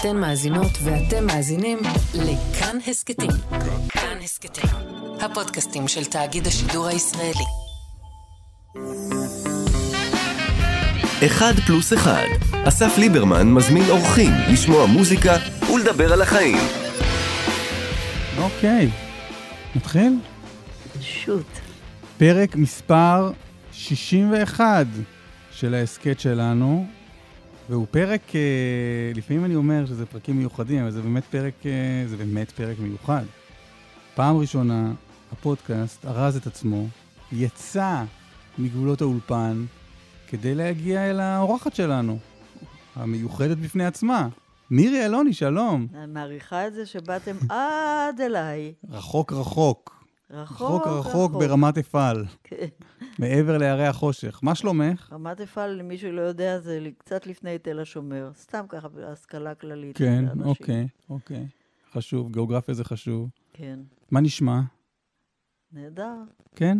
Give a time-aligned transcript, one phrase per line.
[0.00, 1.78] אתן מאזינות ואתם מאזינים
[2.14, 3.30] לכאן הסכתים.
[3.88, 4.70] כאן הסכתים,
[5.20, 7.44] הפודקאסטים של תאגיד השידור הישראלי.
[11.26, 12.26] אחד פלוס אחד.
[12.68, 15.36] אסף ליברמן מזמין אורחים לשמוע מוזיקה
[15.74, 16.58] ולדבר על החיים.
[18.38, 18.88] אוקיי,
[19.76, 20.12] נתחיל?
[21.00, 21.46] שוט.
[22.18, 23.30] פרק מספר
[23.72, 24.86] 61
[25.50, 26.86] של ההסכת שלנו,
[27.68, 32.16] והוא פרק, אה, לפעמים אני אומר שזה פרקים מיוחדים, אבל זה באמת פרק, אה, זה
[32.16, 33.24] באמת פרק מיוחד.
[34.14, 34.92] פעם ראשונה
[35.32, 36.86] הפודקאסט ארז את עצמו,
[37.32, 38.02] יצא
[38.58, 39.64] מגבולות האולפן
[40.28, 42.18] כדי להגיע אל האורחת שלנו,
[42.96, 44.28] המיוחדת בפני עצמה.
[44.70, 45.86] מירי אלוני, שלום.
[45.94, 48.72] אני מעריכה את זה שבאתם עד אליי.
[48.90, 49.95] רחוק רחוק.
[50.30, 52.66] רחוק, רחוק רחוק ברמת אפעל, כן.
[53.18, 54.40] מעבר להרי החושך.
[54.42, 55.12] מה שלומך?
[55.12, 58.30] רמת אפעל, למי שלא יודע, זה קצת לפני תל השומר.
[58.34, 59.96] סתם ככה, בהשכלה כללית.
[59.96, 60.46] כן, לאנשים.
[60.46, 61.46] אוקיי, אוקיי.
[61.92, 63.28] חשוב, גיאוגרפיה זה חשוב.
[63.52, 63.78] כן.
[64.10, 64.60] מה נשמע?
[65.72, 66.14] נהדר.
[66.56, 66.78] כן?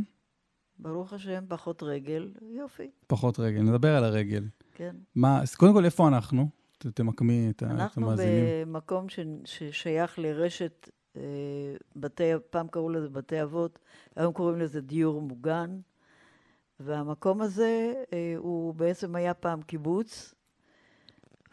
[0.79, 2.29] ברוך השם, פחות רגל.
[2.51, 2.91] יופי.
[3.07, 4.45] פחות רגל, נדבר על הרגל.
[4.75, 4.97] כן.
[5.15, 6.49] מה, אז קודם כל, איפה אנחנו?
[6.79, 8.45] ת- תמקמי את את אנחנו המאזינים.
[8.73, 9.19] במקום ש...
[9.45, 10.91] ששייך לרשת
[11.97, 13.79] בתי, פעם קראו לזה בתי אבות,
[14.17, 15.79] היום קוראים לזה דיור מוגן,
[16.81, 20.35] והמקום הזה אה, הוא בעצם היה פעם קיבוץ,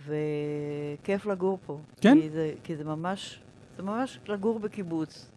[0.05, 1.79] וכיף לגור פה.
[2.01, 2.21] כן?
[2.21, 3.43] כי זה, כי זה ממש,
[3.77, 5.29] זה ממש לגור בקיבוץ.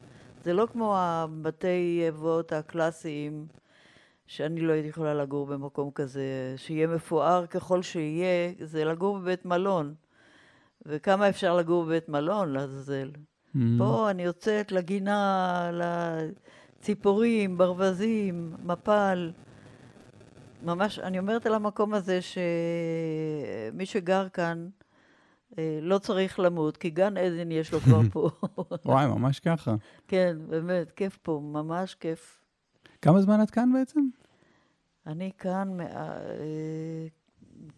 [0.45, 3.47] זה לא כמו הבתי אבות הקלאסיים,
[4.27, 9.95] שאני לא הייתי יכולה לגור במקום כזה, שיהיה מפואר ככל שיהיה, זה לגור בבית מלון.
[10.87, 13.11] וכמה אפשר לגור בבית מלון, לעזאזל.
[13.57, 15.71] Mm, פה אני יוצאת לגינה,
[16.79, 19.33] לציפורים, ברווזים, מפל.
[20.63, 24.69] ממש, אני אומרת על המקום הזה שמי שגר כאן
[25.59, 28.31] אה, לא צריך למות, כי גן עדן יש לו כבר פה.
[28.85, 29.75] וואי, ממש ככה.
[30.09, 32.41] כן, באמת, כיף פה, ממש כיף.
[33.03, 34.01] כמה זמן את כאן בעצם?
[35.07, 37.07] אני כאן מא- אה,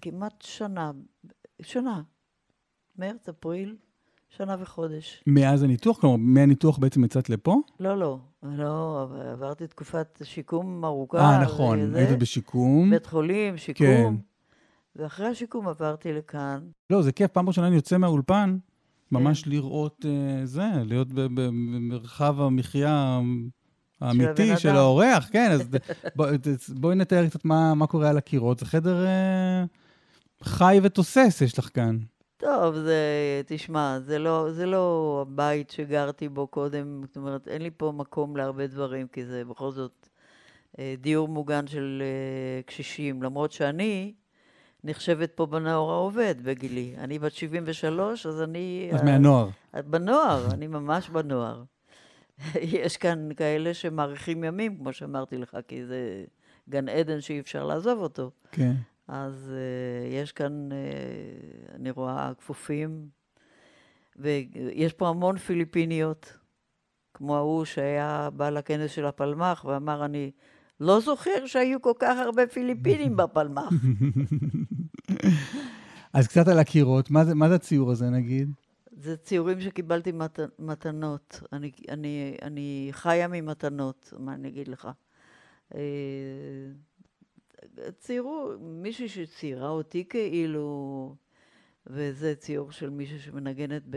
[0.01, 0.91] כמעט שנה,
[1.63, 2.03] שנה,
[2.99, 3.77] מרץ, אפריל,
[4.37, 5.25] שנה וחודש.
[5.27, 5.99] מאז הניתוח?
[6.01, 7.57] כלומר, מהניתוח בעצם יצאת לפה?
[7.81, 9.03] לא, לא, לא,
[9.33, 11.19] עברתי תקופת שיקום ארוכה.
[11.19, 11.95] אה, נכון.
[11.95, 12.91] היית בשיקום.
[12.91, 13.87] בית חולים, שיקום.
[13.87, 14.15] כן.
[14.97, 16.61] ואחרי השיקום עברתי לכאן.
[16.91, 18.59] לא, זה כיף, פעם ראשונה אני יוצא מהאולפן,
[19.13, 23.21] ממש לראות אה, זה, להיות במרחב המחיה
[24.01, 24.79] האמיתי של אדם.
[24.79, 25.69] האורח, כן, אז
[26.17, 26.27] בוא-
[26.69, 28.59] בואי נתאר קצת מה מה קורה על הקירות.
[28.59, 29.65] זה חדר אה,
[30.43, 31.99] חי ותוסס יש לך כאן.
[32.39, 33.03] טוב, זה,
[33.47, 38.37] תשמע, זה לא, זה לא הבית שגרתי בו קודם, זאת אומרת, אין לי פה מקום
[38.37, 40.09] להרבה דברים, כי זה בכל זאת
[40.79, 44.15] אה, דיור מוגן של אה, קשישים, למרות שאני
[44.85, 46.95] נחשבת פה בנוער העובד בגילי.
[46.99, 48.91] אני בת 73, אז אני...
[48.93, 49.49] אז אה, מהנוער.
[49.79, 51.63] את בנוער, אני ממש בנוער.
[52.85, 56.25] יש כאן כאלה שמאריכים ימים, כמו שאמרתי לך, כי זה
[56.69, 58.31] גן עדן שאי אפשר לעזוב אותו.
[58.53, 58.73] כן.
[59.09, 63.09] אז uh, יש כאן, uh, אני רואה, כפופים,
[64.17, 66.39] ויש פה המון פיליפיניות,
[67.15, 70.31] כמו ההוא שהיה בא לכנס של הפלמ"ח ואמר, אני
[70.81, 73.73] לא זוכר שהיו כל כך הרבה פיליפינים בפלמ"ח.
[76.13, 78.51] אז קצת על הקירות, מה זה, מה זה הציור הזה נגיד?
[78.93, 81.41] זה ציורים שקיבלתי מת, מתנות.
[81.53, 84.89] אני, אני, אני חיה ממתנות, מה אני אגיד לך.
[87.99, 91.15] ציירו, מישהי שציירה אותי כאילו,
[91.87, 93.97] וזה ציור של מישהי שמנגנת ב...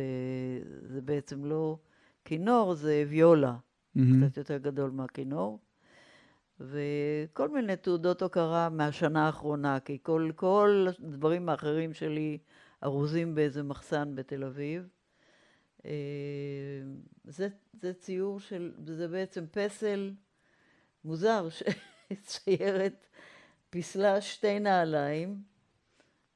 [0.85, 1.77] זה בעצם לא
[2.25, 3.55] כינור, זה ויולה,
[3.95, 4.29] מהמם.
[4.29, 5.59] קצת יותר גדול מהכינור.
[6.59, 12.37] וכל מיני תעודות הוקרה מהשנה האחרונה, כי כל, כל הדברים האחרים שלי
[12.83, 14.87] ארוזים באיזה מחסן בתל אביב.
[15.85, 15.91] אה,
[17.23, 17.47] זה,
[17.81, 20.13] זה ציור של, זה בעצם פסל
[21.05, 21.47] מוזר,
[22.13, 23.07] שציירת
[23.71, 25.41] פיסלה שתי נעליים.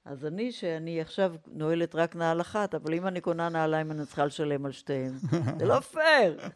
[0.06, 4.26] אז אני, שאני עכשיו נועלת רק נעל אחת, אבל אם אני קונה נעליים אני צריכה
[4.26, 5.12] לשלם על שתיהן.
[5.60, 6.40] זה לא פייר.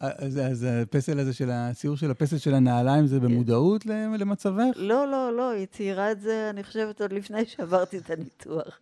[0.00, 4.64] אז, אז הפסל הזה של הציור של הפסל של הנעליים זה במודעות ל- למצבך?
[4.76, 8.80] לא, לא, לא, היא ציירה את זה, אני חושבת, עוד לפני שעברתי את הניתוח.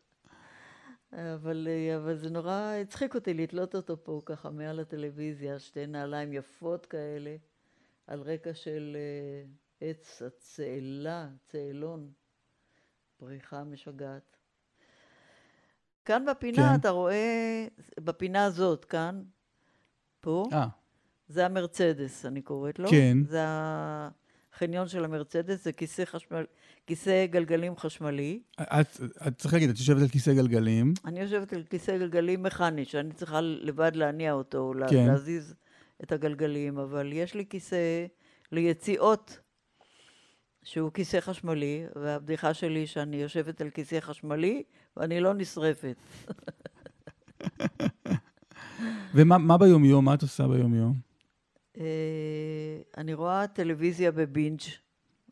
[1.12, 6.87] אבל, אבל זה נורא הצחיק אותי לתלות אותו פה ככה מעל הטלוויזיה, שתי נעליים יפות
[6.87, 7.37] כאלה,
[8.06, 9.49] על רקע של אה,
[9.81, 12.11] עץ הצאלה, צאלון,
[13.17, 14.37] פריחה משגעת.
[16.05, 16.81] כאן בפינה כן.
[16.81, 17.67] אתה רואה,
[18.00, 19.23] בפינה הזאת, כאן,
[20.21, 20.67] פה, אה,
[21.29, 22.91] זה המרצדס, אני קוראת לו.
[22.91, 23.19] כן.
[23.29, 23.41] זה.
[24.61, 26.44] החניון של המרצדס זה כיסא, חשמל,
[26.87, 28.43] כיסא גלגלים חשמלי.
[28.61, 30.94] את, את צריך להגיד, את יושבת על כיסא גלגלים.
[31.05, 35.06] אני יושבת על כיסא גלגלים מכני, שאני צריכה לבד להניע אותו, כן.
[35.06, 35.55] להזיז
[36.03, 38.06] את הגלגלים, אבל יש לי כיסא
[38.53, 39.41] ליציאות,
[40.62, 44.62] שהוא כיסא חשמלי, והבדיחה שלי שאני יושבת על כיסא חשמלי
[44.97, 45.97] ואני לא נשרפת.
[49.15, 50.05] ומה מה ביומיום?
[50.05, 50.95] מה את עושה ביומיום?
[51.79, 51.85] אה,
[52.97, 54.61] אני רואה טלוויזיה בבינג',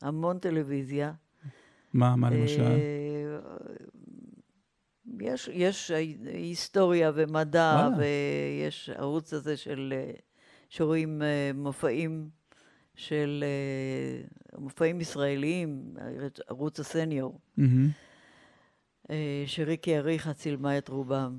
[0.02, 1.12] המון טלוויזיה.
[1.92, 2.62] מה, מה למשל?
[2.62, 3.38] אה,
[5.20, 5.90] יש, יש
[6.24, 7.96] היסטוריה ומדע, וואלה.
[7.98, 10.10] ויש ערוץ הזה של, אה,
[10.68, 11.22] שרואים
[11.54, 12.28] מופעים
[12.98, 14.22] של, אה,
[14.60, 15.94] מופעים ישראליים,
[16.48, 17.88] ערוץ הסניור, מהמם.
[19.10, 21.38] אה, שריקי אריכה צילמה את רובם.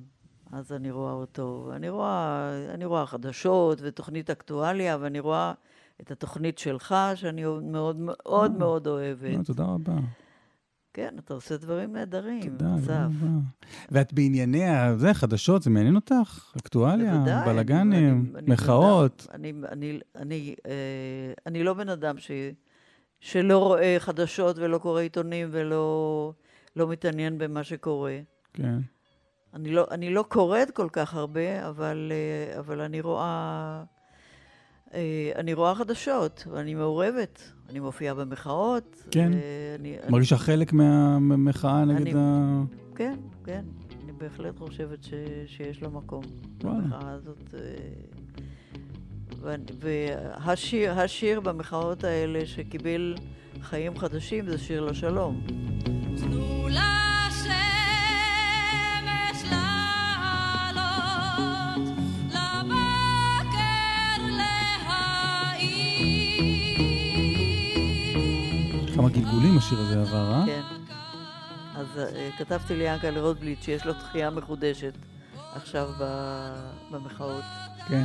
[0.51, 1.71] אז אני רואה אותו.
[1.75, 5.53] אני רואה, אני רואה חדשות ותוכנית אקטואליה, ואני רואה
[6.01, 9.37] את התוכנית שלך, שאני מאוד מאוד מאוד אוהבת.
[9.39, 9.95] אה, תודה רבה.
[10.93, 13.25] כן, אתה עושה דברים נהדרים, אסף.
[13.91, 14.63] ואת בענייני,
[14.97, 16.53] זה, חדשות, זה מעניין אותך?
[16.57, 19.27] אקטואליה, בלאגנים, מחאות.
[19.33, 22.31] אני, אני, אני, אה, אני לא בן אדם ש,
[23.19, 26.33] שלא רואה חדשות ולא קורא עיתונים ולא
[26.75, 28.19] לא מתעניין במה שקורה.
[28.53, 28.79] כן.
[29.53, 33.83] אני לא, אני לא קוראת כל כך הרבה, אבל, אה, אבל אני רואה...
[34.93, 37.51] אה, אני רואה חדשות, ואני מעורבת.
[37.69, 39.03] אני מופיעה במחאות.
[39.11, 39.31] כן.
[39.79, 42.61] אני, אני, מרגישה חלק מהמחאה נגד אני- ה...
[42.95, 43.61] כן, כן.
[44.03, 45.13] אני בהחלט חושבת ש,
[45.47, 46.23] שיש לה מקום.
[46.63, 46.79] וואלה.
[46.79, 47.53] במחאה הזאת.
[49.43, 53.15] אה, והשיר השיר במחאות האלה שקיבל
[53.61, 55.41] חיים חדשים זה שיר לשלום.
[56.17, 57.08] תנו לשמש
[69.13, 70.43] כמה גלגולים השיר הזה עבר, אה?
[70.45, 70.61] כן.
[71.75, 74.93] אז אה, כתבתי ליענקלה רוטבליט שיש לו תחייה מחודשת
[75.55, 75.89] עכשיו
[76.91, 77.43] במחאות.
[77.87, 78.03] כן.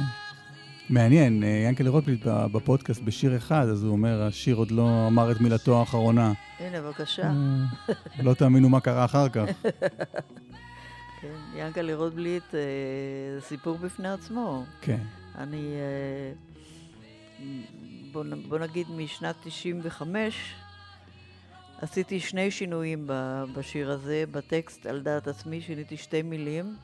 [0.91, 5.41] מעניין, אה, ינקלה רוטבליט בפודקאסט בשיר אחד, אז הוא אומר, השיר עוד לא אמר את
[5.41, 6.33] מילתו האחרונה.
[6.59, 7.23] הנה, בבקשה.
[7.23, 9.45] אה, לא תאמינו מה קרה אחר כך.
[11.21, 14.65] כן, ינקלה רוטבליט זה סיפור בפני עצמו.
[14.81, 15.01] כן.
[15.39, 15.75] אני,
[18.49, 20.55] בוא נגיד משנת 95,
[21.85, 23.07] עשיתי שני שינויים
[23.55, 26.77] בשיר הזה, בטקסט על דעת עצמי, שיניתי שתי מילים,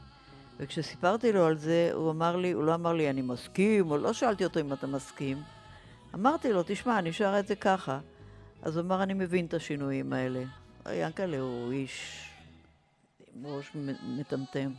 [0.58, 4.12] וכשסיפרתי לו על זה, הוא אמר לי, הוא לא אמר לי אני מסכים, או לא
[4.12, 5.38] שאלתי אותו אם אתה מסכים.
[6.14, 7.98] אמרתי לו, תשמע, אני שרה את זה ככה.
[8.62, 10.42] אז הוא אמר, אני מבין את השינויים האלה.
[10.92, 12.24] ינקלה הוא איש
[13.34, 13.70] עם ראש
[14.18, 14.72] מטמטם,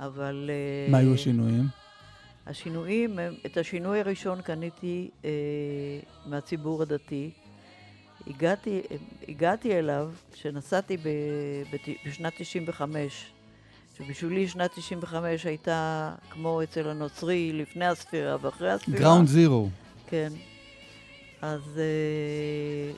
[0.00, 0.50] אבל...
[0.52, 1.64] אה, מה היו השינויים?
[2.46, 5.30] השינויים, את השינוי הראשון קניתי אה,
[6.26, 7.30] מהציבור הדתי.
[8.28, 8.80] הגעתי,
[9.28, 11.02] הגעתי אליו כשנסעתי ב,
[12.06, 13.26] בשנת 95,
[13.98, 18.98] שבשבילי שנת 95 הייתה כמו אצל הנוצרי לפני הספירה ואחרי הספירה.
[18.98, 19.68] גראונד זירו.
[20.06, 20.32] כן.
[21.42, 22.92] אז אה,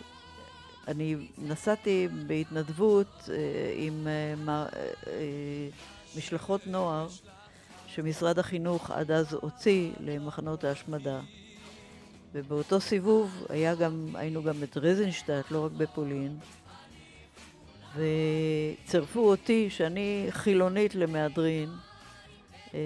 [0.89, 3.35] אני נסעתי בהתנדבות אה,
[3.77, 4.07] עם
[4.45, 5.13] מה- אה, אה,
[6.17, 7.09] משלחות נוער
[7.87, 11.21] שמשרד החינוך עד אז הוציא למחנות ההשמדה.
[12.33, 16.37] ובאותו סיבוב היה גם, היינו גם ברזנשטט, לא רק בפולין,
[17.97, 21.69] וצירפו אותי, שאני חילונית למהדרין,
[22.75, 22.81] אה,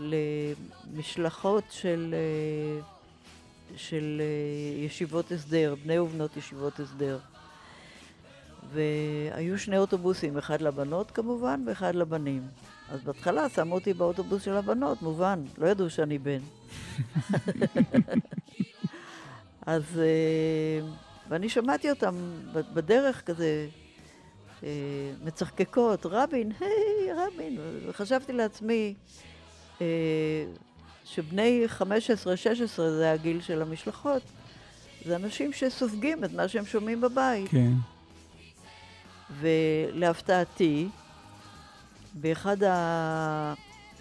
[0.00, 2.82] למשלחות של, אה,
[3.76, 7.18] של אה, ישיבות הסדר, בני ובנות ישיבות הסדר.
[8.72, 12.42] והיו שני אוטובוסים, אחד לבנות כמובן ואחד לבנים.
[12.92, 16.38] אז בהתחלה שמו אותי באוטובוס של הבנות, מובן, לא ידעו שאני בן.
[19.66, 20.86] אז, אה,
[21.28, 22.14] ואני שמעתי אותם
[22.52, 23.66] בדרך כזה,
[24.64, 24.68] אה,
[25.24, 28.94] מצחקקות, רבין, היי, רבין, וחשבתי לעצמי
[29.80, 29.86] אה,
[31.04, 31.82] שבני 15-16
[32.76, 34.22] זה הגיל של המשלחות,
[35.04, 37.50] זה אנשים שסופגים את מה שהם שומעים בבית.
[37.50, 37.72] כן.
[39.40, 40.88] ולהפתעתי,
[42.14, 42.56] באחד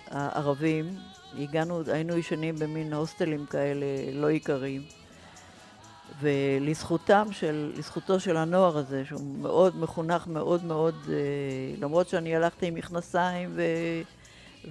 [0.08, 0.96] הערבים,
[1.40, 4.82] הגענו, היינו ישנים במין הוסטלים כאלה לא עיקריים,
[6.22, 11.16] ולזכותם של, לזכותו של הנוער הזה, שהוא מאוד מחונך מאוד מאוד, אה,
[11.80, 13.62] למרות שאני הלכתי עם מכנסיים ו,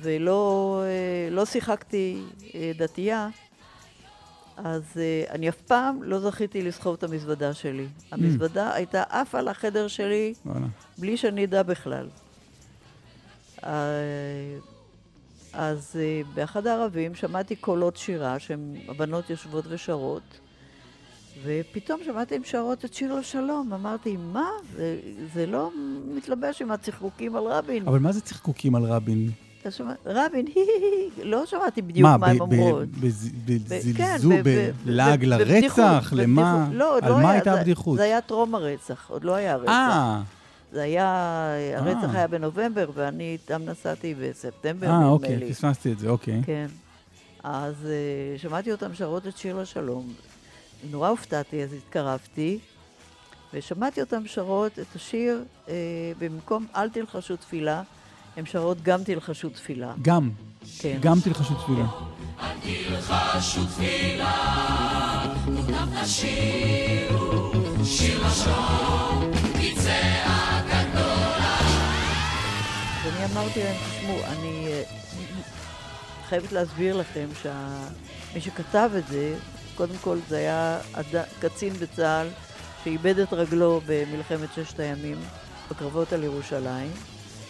[0.00, 2.22] ולא אה, לא שיחקתי
[2.54, 3.28] אה, דתייה,
[4.56, 7.86] אז אה, אני אף פעם לא זכיתי לסחוב את המזוודה שלי.
[8.12, 10.66] המזוודה הייתה עפה על החדר שלי וואלה.
[10.98, 12.08] בלי שאני אדע בכלל.
[13.64, 13.70] אה,
[15.52, 20.40] אז אה, באחד הערבים שמעתי קולות שירה, שהבנות יושבות ושרות,
[21.44, 23.72] ופתאום שמעתי הן שרות את שיר לשלום.
[23.72, 24.48] אמרתי, מה?
[24.76, 24.96] זה,
[25.34, 25.70] זה לא
[26.14, 27.88] מתלבש עם הצחקוקים על רבין.
[27.88, 29.30] אבל מה זה צחקוקים על רבין?
[29.70, 30.46] שומע, רבין,
[31.22, 32.88] לא שמעתי בדיוק מה, ב- הן ב- אומרות.
[33.96, 34.34] כן, בזלזול,
[34.84, 36.12] בלעג לרצח?
[36.16, 36.68] למה?
[36.72, 37.96] לא, על לא מה היה, הייתה הבדיחות?
[37.96, 39.70] זה היה טרום הרצח, עוד לא היה רצח.
[40.70, 42.18] אה, זה היה, הרצח אה.
[42.18, 45.54] היה בנובמבר, ואני איתם נסעתי בספטמבר, אה, נדמה אוקיי, לי.
[45.54, 46.42] פספסתי את זה, אוקיי.
[46.46, 46.66] כן.
[47.44, 50.12] אז אה, שמעתי אותם שרות את שיר לשלום.
[50.90, 52.58] נורא הופתעתי, אז התקרבתי,
[53.54, 55.74] ושמעתי אותם שרות את השיר, אה,
[56.18, 57.82] במקום אל תלחשו תפילה,
[58.36, 59.92] הם שרות גם תלחשו תפילה.
[60.02, 60.30] גם,
[60.78, 60.98] כן.
[61.00, 61.86] גם תלחשו תפילה.
[62.38, 62.58] אז
[73.20, 74.82] אני אמרתי להם, תשמעו, אני אה,
[76.28, 79.34] חייבת להסביר לכם שמי שכתב את זה,
[79.74, 81.06] קודם כל זה היה אד...
[81.40, 82.28] קצין בצה"ל
[82.84, 85.16] שאיבד את רגלו במלחמת ששת הימים,
[85.70, 86.90] בקרבות על ירושלים,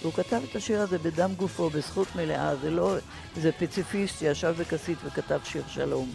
[0.03, 2.97] והוא כתב את השיר הזה בדם גופו, בזכות מלאה, זה לא
[3.37, 6.13] איזה פציפיסט שישב בכסית וכתב שיר שלום.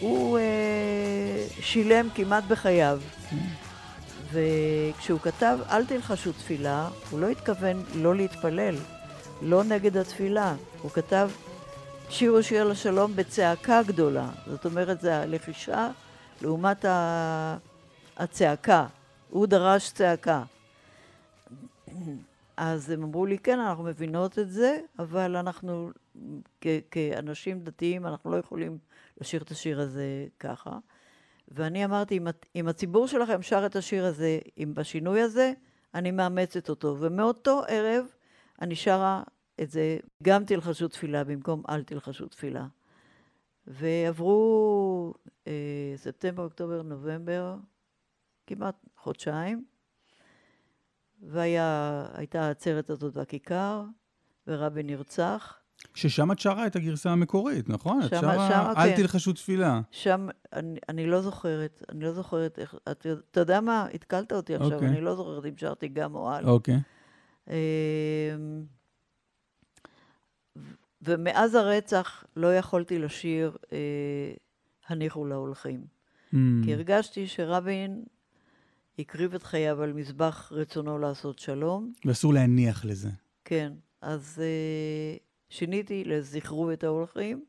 [0.00, 3.00] הוא אה, שילם כמעט בחייו.
[4.32, 8.74] וכשהוא כתב אל תלחשו תפילה, הוא לא התכוון לא להתפלל,
[9.42, 10.54] לא נגד התפילה.
[10.82, 11.30] הוא כתב
[12.10, 14.30] שירו שיר לשלום בצעקה גדולה.
[14.46, 15.90] זאת אומרת, זה הלחישה
[16.42, 17.56] לעומת ה...
[18.16, 18.86] הצעקה.
[19.30, 20.42] הוא דרש צעקה.
[22.56, 25.90] אז הם אמרו לי, כן, אנחנו מבינות את זה, אבל אנחנו,
[26.60, 28.78] כ- כאנשים דתיים, אנחנו לא יכולים
[29.20, 30.78] לשיר את השיר הזה ככה.
[31.48, 32.26] ואני אמרתי, אם,
[32.56, 35.52] אם הציבור שלכם שר את השיר הזה, אם בשינוי הזה,
[35.94, 36.96] אני מאמצת אותו.
[37.00, 38.06] ומאותו ערב
[38.62, 39.22] אני שרה
[39.60, 42.66] את זה, גם תלחשו תפילה במקום אל תלחשו תפילה.
[43.66, 45.14] ועברו
[45.46, 47.56] אה, ספטמבר, אוקטובר, נובמבר,
[48.46, 49.64] כמעט חודשיים,
[51.22, 53.84] והייתה העצרת הזאת בכיכר,
[54.46, 55.60] ורבין נרצח.
[55.94, 58.02] ששם את שרה את הגרסה המקורית, נכון?
[58.02, 58.96] את שמה- שרה שמה, אל כן.
[58.96, 59.80] תלחשו תפילה.
[59.90, 63.86] שם, אני, אני לא זוכרת, אני לא זוכרת איך, אתה, אתה יודע מה?
[63.94, 64.88] התקלת אותי עכשיו, אוקיי.
[64.88, 66.48] אני לא זוכרת אם שרתי גם או על.
[66.48, 66.78] אוקיי.
[67.50, 67.54] אמ,
[71.02, 73.78] ומאז הרצח לא יכולתי לשיר אה,
[74.88, 75.80] הניחו להולכים.
[75.80, 78.04] Mm, כי הרגשתי שרבין
[78.98, 81.92] הקריב את חייו על מזבח רצונו לעשות שלום.
[82.04, 83.08] ואסור להניח לזה.
[83.44, 85.16] כן, אז אה,
[85.50, 87.44] שיניתי לזכרו את ההולכים,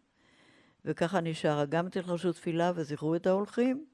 [0.85, 3.85] וככה אני שרה גם תלחשו תפילה וזכרו את ההולכים,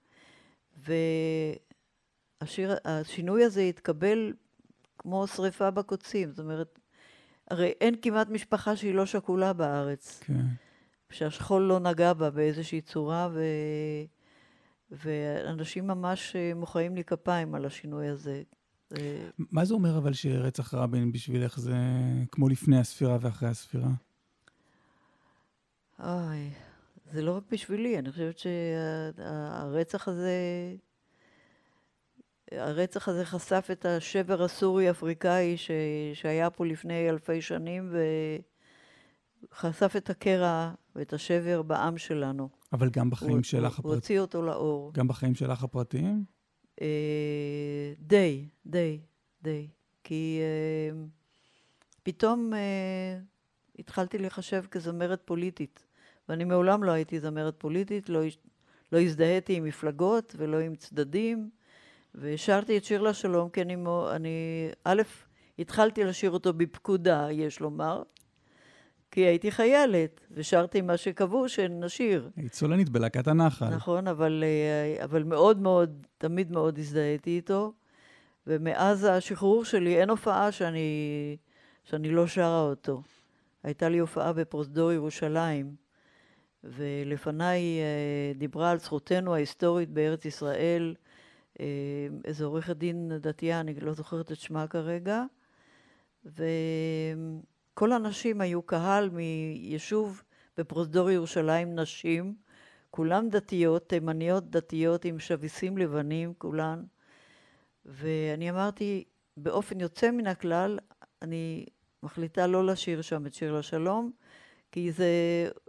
[2.42, 4.34] והשינוי הזה התקבל
[4.98, 6.80] כמו שריפה בקוצים, זאת אומרת,
[7.50, 10.46] הרי אין כמעט משפחה שהיא לא שכולה בארץ, כן.
[11.10, 13.44] שהשכול לא נגע בה באיזושהי צורה, ו...
[14.92, 18.44] ואנשים ממש מוחאים לי כפיים על השינוי הזה.
[18.90, 21.76] זה- מה זה אומר אבל שרצח רבין בשבילך זה
[22.32, 23.90] כמו לפני הספירה ואחרי הספירה?
[26.00, 26.50] אוי,
[27.12, 30.32] זה לא רק בשבילי, אני חושבת שהרצח הזה,
[32.52, 35.72] הרצח הזה חשף את השבר הסורי-אפריקאי ש,
[36.14, 37.94] שהיה פה לפני אלפי שנים,
[39.52, 42.50] וחשף את הקרע ואת השבר בעם שלנו.
[42.74, 43.96] אבל גם בחיים הוא- שלך הוא הפרטיים?
[43.96, 44.94] הוציא אותו לאור.
[44.94, 46.26] גם בחיים שלך הפרטיים?
[48.00, 49.00] די, די,
[49.42, 49.68] די.
[50.04, 50.98] כי אה,
[52.04, 53.18] פתאום אה,
[53.80, 55.86] התחלתי להיחשב כזמרת פוליטית,
[56.30, 58.22] ואני מעולם לא הייתי זמרת פוליטית, לא,
[58.92, 61.50] לא הזדהיתי עם מפלגות ולא עם צדדים,
[62.16, 63.76] ושרתי את שיר לשלום, כי אני,
[64.12, 65.02] אני א',
[65.60, 68.04] התחלתי לשיר אותו בפקודה, יש לומר,
[69.16, 72.30] כי הייתי חיילת, ושרתי מה שקבעו שנשיר.
[72.36, 73.70] היית סולנית בלהקת הנחל.
[73.70, 77.74] נכון, אבל, אה, אבל מאוד מאוד, תמיד מאוד הזדהיתי איתו,
[78.48, 81.38] ומאז השחרור שלי אין הופעה שאני,
[81.84, 83.02] שאני לא שרה אותו.
[83.64, 85.76] הייתה לי הופעה בפרוזדור ירושלים,
[86.64, 90.96] ולפניי אה, דיברה על זכותנו ההיסטורית בארץ ישראל
[91.60, 91.66] אה,
[92.26, 95.24] איזו עורכת דין דתייה, אני לא זוכרת את שמה כרגע,
[97.76, 100.24] וכל הנשים היו קהל מיישוב
[100.58, 102.36] בפרוזדור ירושלים, נשים,
[102.92, 106.84] כולן דתיות, תימניות דתיות עם שביסים לבנים, כולן.
[107.86, 109.04] ואני אמרתי,
[109.38, 110.80] באופן יוצא מן הכלל,
[111.22, 111.66] אני
[112.04, 114.12] מחליטה לא לשיר שם את שיר לשלום,
[114.72, 115.10] כי זה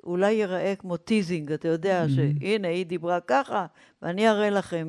[0.04, 2.10] אולי ייראה כמו teasing, אתה יודע, Mhm.
[2.40, 3.66] שהנה, היא דיברה ככה,
[4.02, 4.88] ואני אראה לכם.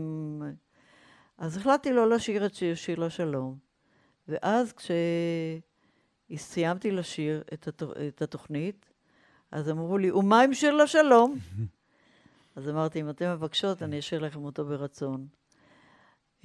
[1.38, 3.58] אז החלטתי לא לשיר את שיר, שיר לשלום.
[4.28, 4.74] ואז
[6.30, 8.94] כשסיימתי לשיר את, התו, את התוכנית,
[9.52, 11.36] אז אמרו לי, ומה עם שיר לשלום?
[12.56, 15.28] אז אמרתי, אם אתן מבקשות, אני אשאיר לכם אותו ברצון.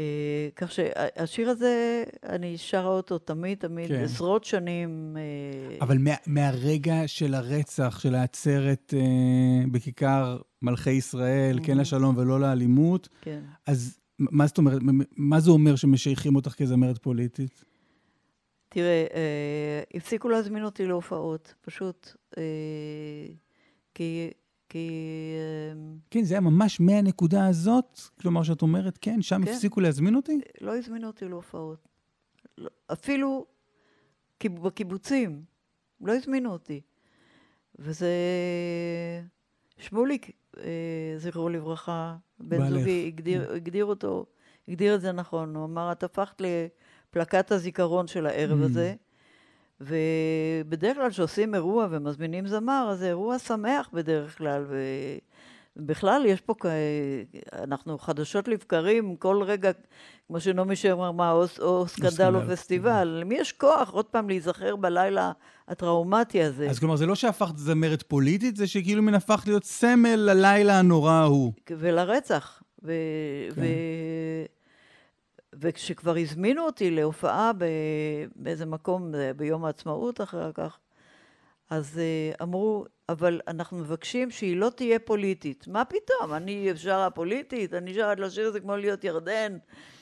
[0.01, 4.03] אה, כך שהשיר הזה, אני שרה אותו תמיד, תמיד, כן.
[4.05, 5.17] עשרות שנים.
[5.17, 12.41] אה, אבל מה, מהרגע של הרצח, של העצרת אה, בכיכר מלכי ישראל, כן לשלום ולא
[12.41, 13.41] לאלימות, כן.
[13.67, 14.83] אז מה זאת אומרת,
[15.17, 17.65] מה זה אומר שמשייכים אותך כזמרת פוליטית?
[18.73, 22.17] תראה, אה, הפסיקו להזמין אותי להופעות, פשוט.
[22.39, 22.43] אה,
[23.95, 24.31] כי...
[24.69, 24.91] כי...
[25.39, 29.53] אה, כן, זה היה ממש מהנקודה הזאת, כלומר שאת אומרת, כן, שם כן.
[29.53, 30.41] הפסיקו להזמין אותי?
[30.61, 31.89] לא הזמינו אותי להופעות.
[32.59, 33.47] לא, אפילו
[34.39, 35.43] קיב- בקיבוצים,
[36.01, 36.81] לא הזמינו אותי.
[37.79, 38.11] וזה...
[39.79, 44.27] שמוליק, אה, זכרו לברכה, בן בעלך, זוגי, הגדיר, הגדיר אותו,
[44.69, 45.57] הגדיר את זה נכון.
[45.57, 46.41] הוא אמר, את הפכת
[47.13, 48.65] לפלקט הזיכרון של הערב Mm.
[48.65, 48.95] הזה.
[49.81, 54.65] ובדרך כלל כשעושים אירוע ומזמינים זמר, אז זה אירוע שמח בדרך כלל,
[55.77, 56.67] ובכלל יש פה, כ-
[57.53, 59.71] אנחנו חדשות לבקרים, כל רגע,
[60.27, 64.77] כמו שנעמי שמר אמרה, או, או סקנדל, או פסטיבל, למי יש כוח עוד פעם להיזכר
[64.77, 65.33] בלילה
[65.69, 66.71] הטראומטי הזה?
[66.71, 71.13] אז כלומר, זה לא שהפכת זמרת פוליטית, זה שכאילו מן הפכת להיות סמל ללילה הנורא
[71.13, 71.53] ההוא.
[71.71, 72.63] ולרצח.
[72.85, 72.93] ו...
[73.55, 73.61] כן.
[73.61, 73.65] ו...
[75.61, 77.51] וכשכבר הזמינו אותי להופעה.
[78.37, 80.79] באיזה מקום, ב- ביום העצמאות אחר כך,
[81.71, 85.69] אז uh, אמרו, אבל אנחנו מבקשים שהיא לא תהיה פוליטית.
[85.69, 86.35] מה פתאום?
[86.35, 89.57] אני שרה פוליטית, אני שרה לשיר את זה כמו להיות ירדן,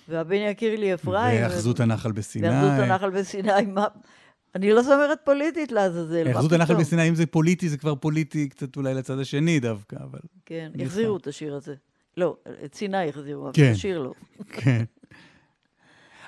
[0.08, 1.42] והבן יכיר לי אפרים.
[1.42, 2.48] והאחזות הנחל בסיני.
[2.48, 3.86] ואחזות הנחל בסיני, מה...
[4.54, 6.74] אני לא זמרת פוליטית לעזאזל, מה האחזות הנחל?
[6.74, 10.20] בסיני, אם זה פוליטי, זה כבר פוליטי קצת אולי לצד השני דווקא, אבל...
[10.46, 10.72] כן.
[10.82, 11.74] החזירו את השיר הזה.
[12.16, 13.70] לא, את סיני החזירו, אבל כן.
[13.72, 14.12] השיר לא.
[14.52, 14.84] כן.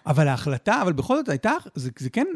[0.07, 2.27] אבל ההחלטה, אבל בכל זאת הייתה, זה, זה כן,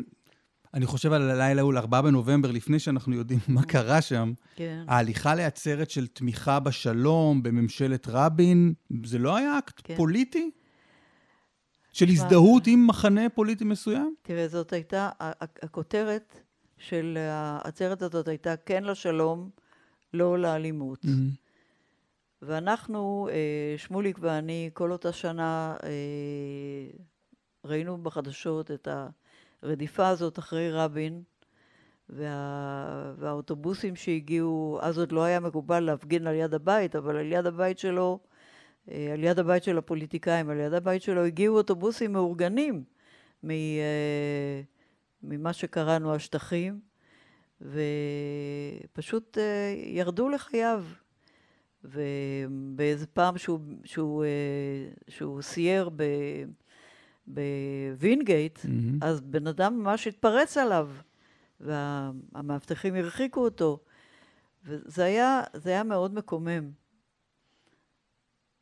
[0.75, 4.85] אני חושב על הלילה ההוא, 4 בנובמבר, לפני שאנחנו יודעים מה קרה שם, כן.
[4.89, 9.97] ההליכה לעצרת של תמיכה בשלום בממשלת רבין, זה לא היה אקט כן.
[9.97, 10.51] פוליטי?
[11.93, 14.15] של הזדהות עם מחנה פוליטי מסוים?
[14.23, 15.11] תראה, זאת הייתה,
[15.63, 16.41] הכותרת
[16.79, 19.51] של העצרת הזאת הייתה כן לשלום,
[20.15, 21.05] לא לאלימות.
[22.43, 25.89] ואנחנו, אה, שמוליק ואני, כל אותה שנה אה,
[27.67, 28.89] ראינו בחדשות את
[29.63, 31.23] הרדיפה הזאת אחרי רבין,
[32.09, 37.47] וה, והאוטובוסים שהגיעו, אז עוד לא היה מקובל להפגין על יד הבית, אבל על יד
[37.47, 38.19] הבית שלו,
[38.91, 42.85] אה, על יד הבית של הפוליטיקאים, על יד הבית שלו הגיעו אוטובוסים מאורגנים
[43.45, 44.61] מ, אה,
[45.23, 46.81] ממה שקראנו השטחים,
[48.93, 50.85] ופשוט אה, ירדו לחייו.
[51.85, 54.25] ובאיזה פעם שהוא, שהוא,
[55.09, 56.03] שהוא סייר ב,
[57.27, 58.99] בווינגייט, מהמם.
[59.03, 60.91] אז בן אדם ממש התפרץ עליו,
[61.61, 63.81] והמאבטחים הרחיקו אותו.
[64.65, 66.71] וזה היה, היה מאוד מקומם.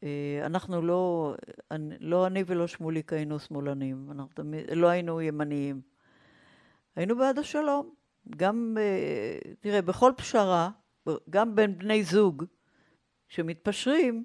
[0.02, 1.34] אה, אנחנו לא,
[1.70, 5.80] אני- לא אני ולא שמוליק היינו שמאלנים, אנחנו תמיד, לא היינו ימניים.
[6.96, 7.94] היינו בעד השלום.
[8.36, 10.70] גם, אה, תראה, בכל פשרה,
[11.30, 12.44] גם בין בני זוג
[13.28, 14.24] שמתפשרים,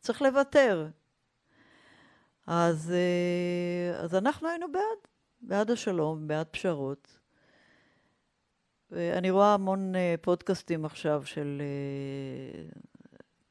[0.00, 0.88] צריך לוותר.
[2.46, 5.08] אז, אה, אז אנחנו היינו בעד,
[5.40, 7.18] בעד השלום, בעד פשרות.
[8.90, 11.62] ואני רואה המון אה, פודקאסטים עכשיו של...
[11.62, 12.62] אה,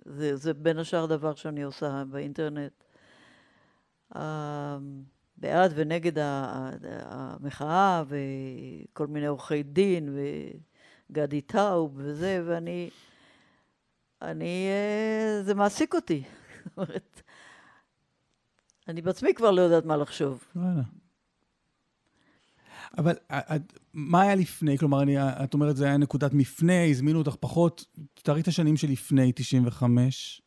[0.06, 2.84] זה, זה בין השאר דבר שאני עושה באינטרנט.
[5.38, 6.12] בעד ונגד
[7.06, 10.18] המחאה וכל מיני עורכי דין
[11.10, 12.90] וגדי טאוב וזה, ואני...
[14.22, 14.68] אני...
[15.42, 16.24] זה מעסיק אותי.
[16.64, 17.23] זאת אומרת,
[18.88, 20.44] אני בעצמי כבר לא יודעת מה לחשוב.
[20.56, 20.82] וואלה.
[22.98, 24.78] אבל אה, את- מה היה לפני?
[24.78, 27.86] כלומר, אני, את אומרת, זה היה נקודת מפנה, הזמינו אותך פחות.
[28.14, 30.42] תארי את השנים שלפני 95.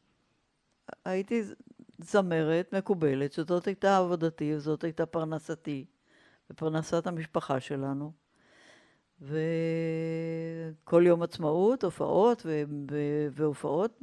[1.04, 1.42] הייתי
[1.98, 5.84] זמרת מקובלת, שזאת הייתה עבודתי וזאת הייתה פרנסתי
[6.50, 8.12] ופרנסת המשפחה שלנו.
[9.20, 14.00] וכל יום עצמאות, הופעות ו- ו- והופעות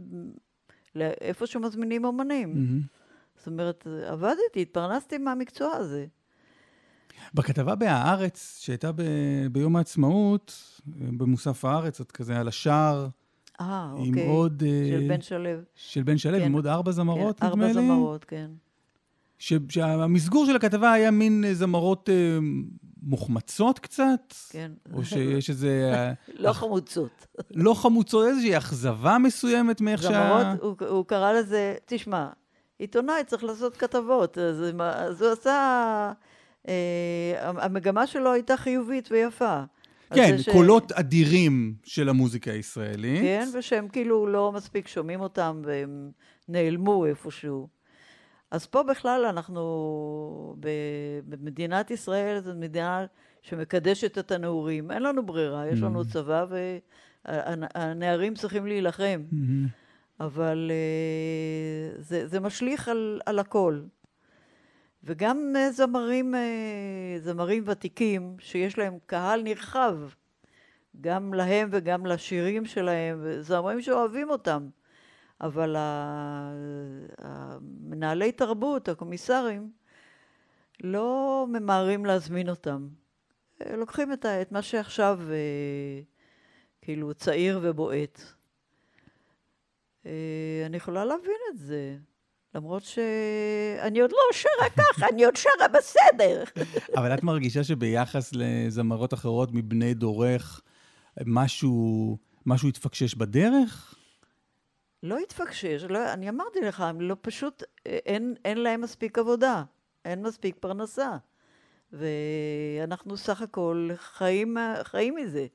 [0.95, 2.49] לאיפה שמזמינים אומנים.
[2.53, 2.81] מהמם.
[3.37, 6.05] זאת אומרת, עבדתי, התפרנסתי מהמקצוע הזה.
[7.33, 9.01] בכתבה ב"הארץ", שהייתה ב-
[9.51, 10.53] ביום העצמאות,
[10.87, 13.07] במוסף הארץ, את כזה על השער,
[13.61, 14.27] אה, עם אוקיי.
[14.27, 14.63] עוד...
[14.65, 15.49] אה, של בן שלו.
[15.75, 16.45] של בן שלו, כן.
[16.45, 17.69] עם עוד ארבע זמרות, כן, נדמה לי.
[17.71, 18.51] ארבע זמרות, כן.
[19.37, 22.37] ש- שהמסגור של הכתבה היה מין אה, זמרות אה,
[23.03, 24.71] מוחמצות קצת, כן.
[24.93, 25.91] או שיש איזה...
[25.93, 27.27] אה, לא חמוצות.
[27.51, 30.07] לא חמוצות, איזושהי אכזבה מסוימת מאיך שה...
[30.09, 32.29] זמרות, הוא, הוא קרא לזה, תשמע,
[32.79, 36.11] עיתונאי צריך לעשות כתבות, אז, אז הוא עשה,
[36.67, 36.73] אה,
[37.43, 39.63] המגמה שלו הייתה חיובית ויפה.
[40.13, 43.21] כן, ש- קולות אדירים של המוזיקה הישראלית.
[43.21, 46.11] כן, ושהם כאילו לא מספיק שומעים אותם והם
[46.47, 47.67] נעלמו איפשהו.
[48.51, 50.55] אז פה בכלל אנחנו,
[51.27, 53.05] במדינת ישראל זו מדינה
[53.41, 54.91] שמקדשת את הנעורים.
[54.91, 56.45] אין לנו ברירה, יש לנו צבא
[57.25, 59.21] והנערים צריכים להילחם.
[59.31, 59.82] מהמם.
[60.19, 63.81] אבל אה, זה, זה משליך על, על הכל.
[65.03, 69.97] וגם אה, זמרים, אה, זמרים ותיקים, שיש להם קהל נרחב,
[71.01, 74.69] גם להם וגם לשירים שלהם, זמרים שאוהבים אותם.
[75.41, 75.75] אבל
[77.17, 79.71] המנהלי תרבות, הקומיסרים,
[80.83, 82.87] לא ממהרים להזמין אותם.
[83.77, 85.19] לוקחים את, את מה שעכשיו
[86.81, 88.33] כאילו צעיר ובועט.
[90.05, 91.97] אה, אני יכולה להבין את זה,
[92.55, 96.43] למרות שאני עוד לא שרה ככה, אני עוד שרה בסדר.
[96.97, 100.61] אבל את מרגישה שביחס לזמרות אחרות מבני דורך,
[101.25, 103.95] משהו, משהו התפקשש בדרך?
[105.03, 109.63] לא התפקשש, לא, אני אמרתי לך, הם לא פשוט, אין, אין להם מספיק עבודה,
[110.05, 111.17] אין מספיק פרנסה.
[111.93, 115.47] ואנחנו סך הכל חיים, חיים מזה.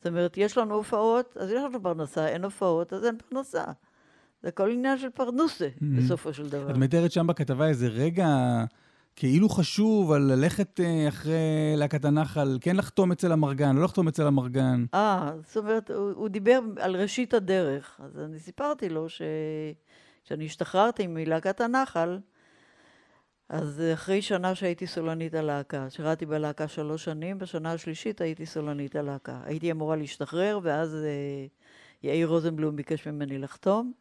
[0.00, 3.64] זאת אומרת, יש לנו הופעות, אז יש לנו פרנסה, אין הופעות, אז אין פרנסה.
[4.42, 6.70] זה הכל עניין של פרנוסה, בסופו של דבר.
[6.70, 8.26] את מתארת שם בכתבה איזה רגע
[9.16, 14.26] כאילו חשוב על ללכת אה, אחרי להקת הנחל, כן לחתום אצל המרגן, לא לחתום אצל
[14.26, 14.84] המרגן.
[14.94, 18.00] אה, זאת אומרת, הוא, הוא דיבר על ראשית הדרך.
[18.04, 22.18] אז אני סיפרתי לו שכשאני השתחררתי מלהקת הנחל,
[23.50, 29.40] אז אחרי שנה שהייתי סולנית הלהקה, שירתי בלהקה שלוש שנים, בשנה השלישית הייתי סולנית הלהקה.
[29.44, 31.46] הייתי אמורה להשתחרר, ואז אה,
[32.02, 33.92] יאיר רוזנבלום ביקש ממני לחתום,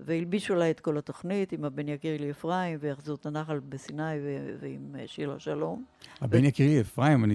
[0.00, 4.56] והלבישו לה את כל התוכנית עם הבן יקיר לי אפרים, ויחזור את הנחל בסיני ו-
[4.60, 5.84] ועם אה, שילה שלום.
[6.20, 7.34] הבן יקירי אפרים, אני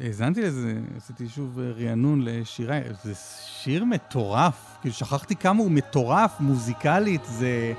[0.00, 3.14] האזנתי לזה, עשיתי שוב אה, רענון לשיריי, זה
[3.44, 7.72] שיר מטורף, כאילו שכחתי כמה הוא מטורף מוזיקלית, זה,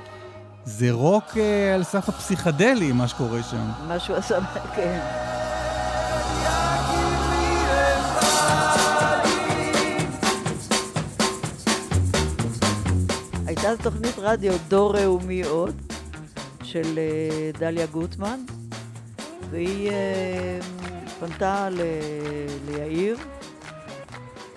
[0.64, 3.70] זה רוק אה, על סף הפסיכדלי, מה שקורה שם.
[3.88, 4.38] מה שהוא עשה,
[4.76, 5.00] כן.
[13.46, 15.74] הייתה תוכנית רדיו דור ראומי עוד,
[16.62, 18.40] של אה, דליה גוטמן,
[19.50, 20.58] והיא אה,
[21.20, 21.80] פנתה ל-
[22.70, 23.16] ליאיר,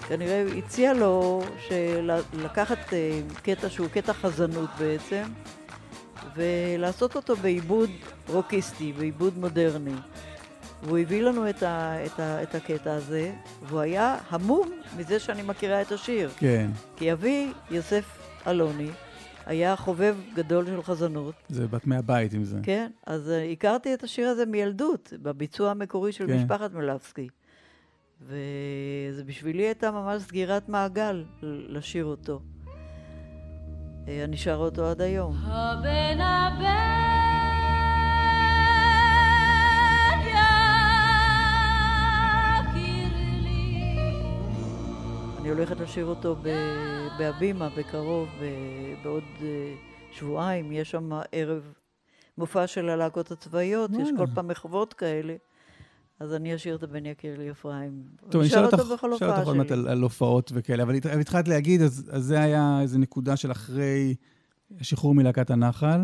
[0.08, 5.24] כנראה הציעה לו של- לקחת אה, קטע שהוא קטע חזנות בעצם,
[6.36, 7.90] ולעשות אותו בעיבוד
[8.30, 9.96] רוקיסטי, בעיבוד מודרני.
[10.84, 15.42] והוא הביא לנו את, ה, את, ה, את הקטע הזה, והוא היה המום מזה שאני
[15.42, 16.30] מכירה את השיר.
[16.38, 18.06] כן, כי אבי, יוסף
[18.48, 18.90] אלוני,
[19.46, 22.60] היה חובב גדול של חזנות, זה בת מהבית עם זה.
[22.64, 22.92] כן?
[23.08, 26.38] אז uh, הכרתי את השיר הזה מילדות, בביצוע המקורי של כן.
[26.38, 27.28] משפחת מלבסקי.
[28.22, 32.42] וזה בשבילי הייתה ממש סגירת מעגל לשיר אותו.
[34.08, 35.36] אה, אני שרה אותו עד היום.
[35.44, 37.04] הבן הבן
[42.60, 43.10] יכיר
[43.44, 43.88] לי
[45.40, 46.36] אני הולכת לשיר אותו
[47.18, 48.30] בהבימה בקרוב,
[49.04, 49.74] בעוד אה,
[50.12, 50.72] שבועיים.
[50.72, 51.74] יש שם ערב
[52.38, 54.36] מופע של הלהקות הצבאיות, יש כל וואלה.
[54.36, 55.36] פעם מחוות כאלה.
[56.24, 58.04] אז אני אשיר את הבן יקיר לי אפרים.
[58.30, 59.04] טוב, אני אשאל אותך
[59.46, 59.72] עוד מעט.
[59.72, 63.52] על, הופעות וכאלה, אבל הת- אבל התחלת להגיד, אז, אז זה היה איזו נקודה של
[63.52, 64.16] אחרי
[64.80, 66.00] השחרור מלהקת הנחל.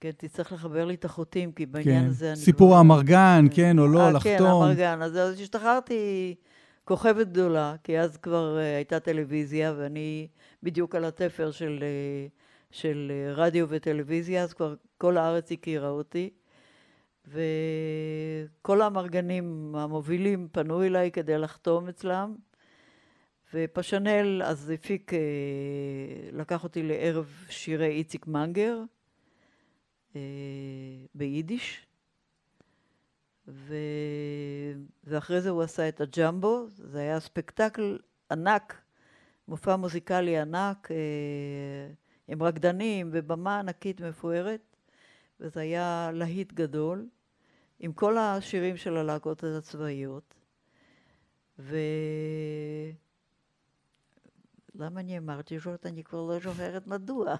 [0.00, 2.08] כן, תצטרך לחבר לי את החוטים, כי בעניין כן.
[2.08, 2.36] הזה אני...
[2.36, 4.32] סיפור כבר- האמרגן, כן או לא, אה, לחתום.
[4.38, 5.02] כן, המרגן.
[5.02, 6.34] אז, אז השתחררתי
[6.84, 10.26] כוכבת גדולה, כי אז כבר uh, הייתה טלוויזיה, ואני
[10.62, 12.30] בדיוק על התפר של, uh,
[12.76, 16.30] של uh, רדיו וטלוויזיה, אז כבר כל הארץ הכירה אותי.
[17.26, 22.34] וכל האמרגנים המובילים פנו אליי כדי לחתום אצלם,
[23.54, 25.18] ופשנל אז הפיק, אה,
[26.32, 28.78] לקח אותי לערב שירי איציק מנגר
[30.16, 30.20] אה,
[31.14, 31.86] ביידיש,
[33.48, 33.74] ו...
[35.04, 37.98] ואחרי זה הוא עשה את הג'מבו, זה היה ספקטקל
[38.30, 38.82] ענק,
[39.48, 40.96] מופע מוזיקלי ענק, אה,
[42.28, 44.69] עם רקדנים ובמה ענקית מפוארת,
[45.40, 47.06] וזה היה להיט גדול,
[47.80, 50.34] עם כל השירים של הלהקות הצבאיות.
[51.58, 51.76] ו...
[54.74, 55.86] למה אני אמרתי זאת?
[55.86, 57.34] אני כבר לא זוכרת מדוע.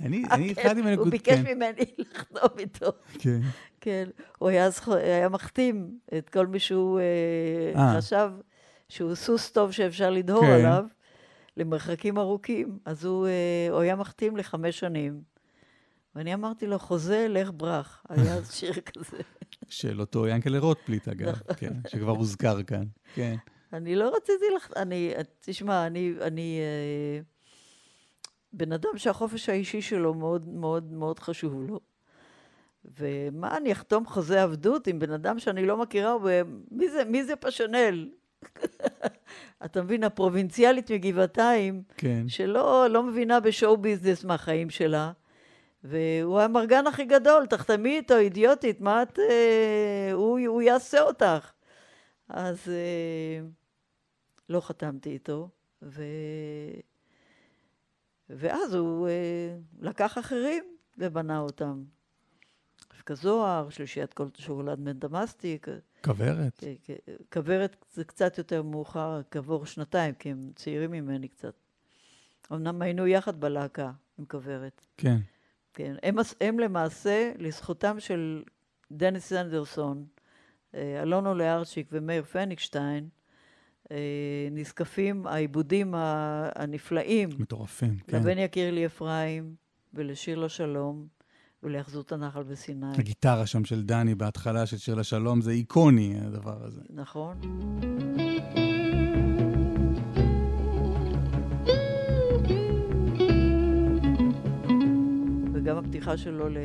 [0.00, 1.10] אני התחלתי הוא מנקוד...
[1.10, 2.92] ביקש כן, ממני לחתום איתו.
[3.18, 3.40] כן.
[3.80, 7.98] כן, הוא היה, מחתים את כל מי שהוא אה, אה.
[7.98, 8.30] חשב
[8.88, 10.50] שהוא סוס טוב שאפשר לדהור כן.
[10.50, 10.84] עליו
[11.56, 12.78] למרחקים ארוכים.
[12.84, 15.33] אז הוא, אה, הוא היה מחתים לחמש שנים.
[16.16, 18.04] ואני אמרתי לו, חוזה, לך ברח.
[18.08, 19.16] היה שיר כזה.
[19.68, 22.84] של אותו ינקלה רוטפליט, אגב, כן, שכבר הוזכר כאן.
[23.14, 23.36] כן.
[23.72, 24.70] אני לא רציתי לך...
[24.76, 25.12] אני...
[25.40, 26.14] תשמע, אני...
[26.20, 27.20] אני אה,
[28.52, 31.80] בן אדם שהחופש האישי שלו מאוד מאוד מאוד חשוב לו.
[32.98, 36.16] ומה, אני אחתום חוזה עבדות עם בן אדם שאני לא מכירה?
[36.16, 38.08] ומי זה, מי זה פשנל?
[39.64, 42.28] אתה מבין, הפרובינציאלית מגבעתיים, כן.
[42.28, 45.12] שלא לא מבינה ב show business מהחיים שלה,
[45.84, 49.18] והוא האמרגן הכי גדול, תחתמי איתו, אידיוטית, מה את...
[49.18, 51.52] אה, הוא, הוא יעשה אותך.
[52.28, 53.46] אז אה,
[54.48, 55.48] לא חתמתי איתו,
[55.82, 56.02] ו...
[58.30, 60.64] ואז הוא אה, לקח אחרים
[60.98, 61.84] ובנה אותם.
[62.94, 65.68] רבקה זוהר, שלישיית כל שוקולד מנטה מסטיק,
[66.04, 66.64] כוורת.
[67.32, 71.54] כוורת זה קצת יותר מאוחר, כעבור שנתיים, כי הם צעירים ממני קצת.
[72.52, 74.86] אמנם היינו יחד בלהקה עם כוורת.
[74.96, 75.16] כן.
[75.74, 78.42] כן, הם, הם למעשה, לזכותם של
[78.92, 80.04] דניס אנדרסון,
[80.74, 83.08] אה, אלונו לארצ'יק ומאיר פניגשטיין,
[83.90, 83.96] אה,
[84.50, 88.16] נזקפים העיבודים הנפלאים מטורפים, כן.
[88.16, 89.54] לבן יקיר לי אפרים
[89.94, 91.06] ולשיר לשלום
[91.62, 92.86] ולאחזות הנחל בסיני.
[92.98, 96.80] הגיטרה שם של דני בהתחלה של שיר לשלום, זה איקוני הדבר הזה.
[96.90, 97.40] נכון?
[105.74, 106.56] וגם הפתיחה שלו ל...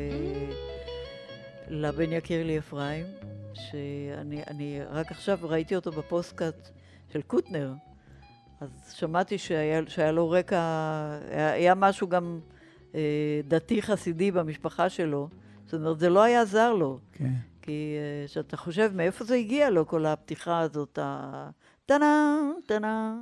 [1.68, 3.06] לבן יקיר לי אפרים,
[3.54, 6.70] שאני אני רק עכשיו ראיתי אותו בפוסטקאט
[7.12, 7.72] של קוטנר,
[8.60, 10.58] אז שמעתי שהיה, שהיה לו רקע,
[11.30, 12.40] היה, היה משהו גם
[12.94, 15.28] אה, דתי חסידי במשפחה שלו,
[15.64, 16.98] זאת אומרת, זה לא היה זר לו.
[17.12, 17.32] כן.
[17.62, 21.50] כי אה, שאתה חושב מאיפה זה הגיע לו, כל הפתיחה הזאת, ה...
[21.86, 23.14] טנה, טנה.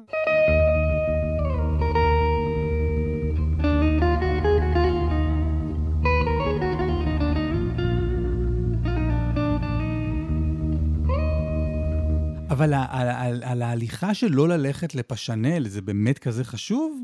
[12.59, 17.03] אבל על, על, על ההליכה של לא ללכת לפשנל, זה באמת כזה חשוב?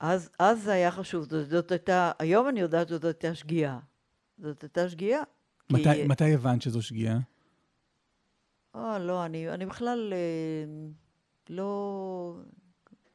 [0.00, 3.78] אז, אז זה היה חשוב, זאת, זאת הייתה, היום אני יודעת שזאת הייתה שגיאה.
[4.38, 5.22] זאת הייתה שגיאה.
[5.68, 7.18] כי- מתי, מתי הבנת שזו שגיאה?
[8.76, 10.64] אה, לא, אני, אני בכלל אה,
[11.50, 12.36] לא...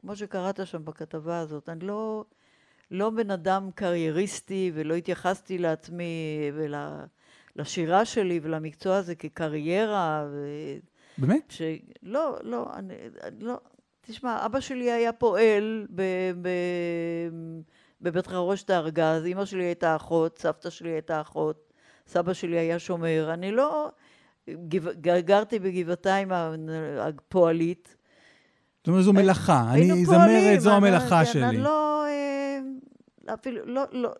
[0.00, 2.24] כמו שקראת שם בכתבה הזאת, אני לא,
[2.90, 6.38] לא בן אדם קרייריסטי ולא התייחסתי לעצמי
[7.56, 10.28] ולשירה שלי ולמקצוע הזה כקריירה.
[10.30, 10.46] ו...
[11.18, 11.50] באמת?
[11.50, 11.62] ש...
[12.02, 13.54] לא, לא, אני, אני לא...
[14.00, 16.02] תשמע, אבא שלי היה פועל ב...
[16.42, 16.48] ב...
[18.00, 21.72] בבית חרושת הארגז, אימא שלי הייתה אחות, סבתא שלי הייתה אחות,
[22.06, 23.30] סבא שלי היה שומר.
[23.32, 23.88] אני לא...
[24.50, 24.88] גב...
[25.00, 26.28] גרתי בגבעתיים
[26.98, 27.96] הפועלית.
[28.78, 29.70] זאת אומרת, זו מלאכה.
[29.70, 31.44] היינו אני זמרת, זו אני- המלאכה כן, שלי.
[31.44, 32.04] אני לא...
[32.06, 32.58] אה,
[33.34, 33.66] אפילו...
[33.66, 34.10] לא, לא,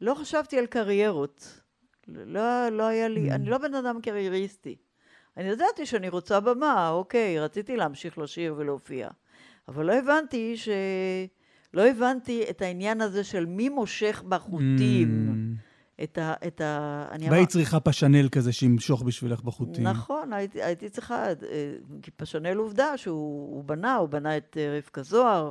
[0.00, 1.60] לא חשבתי על קריירות.
[2.08, 3.30] לא, לא היה לי...
[3.30, 3.34] Mm.
[3.34, 4.76] אני לא בן אדם קרייריסטי.
[5.36, 9.08] אני ידעתי שאני רוצה במה, אוקיי, רציתי להמשיך לשיר ולהופיע.
[9.68, 10.68] אבל לא הבנתי ש...
[11.74, 15.28] לא הבנתי את העניין הזה של מי מושך בחוטים.
[15.28, 15.74] Mm.
[16.02, 16.34] את ה...
[16.46, 17.04] את ה...
[17.10, 19.84] אני והיית צריכה פשנל כזה שימשוך בשבילך בחוטים.
[19.84, 21.32] נכון, הייתי, הייתי צריכה, אה,
[22.02, 25.50] כי פשנל עובדה שהוא הוא בנה, הוא בנה את אה, רבקה זוהר,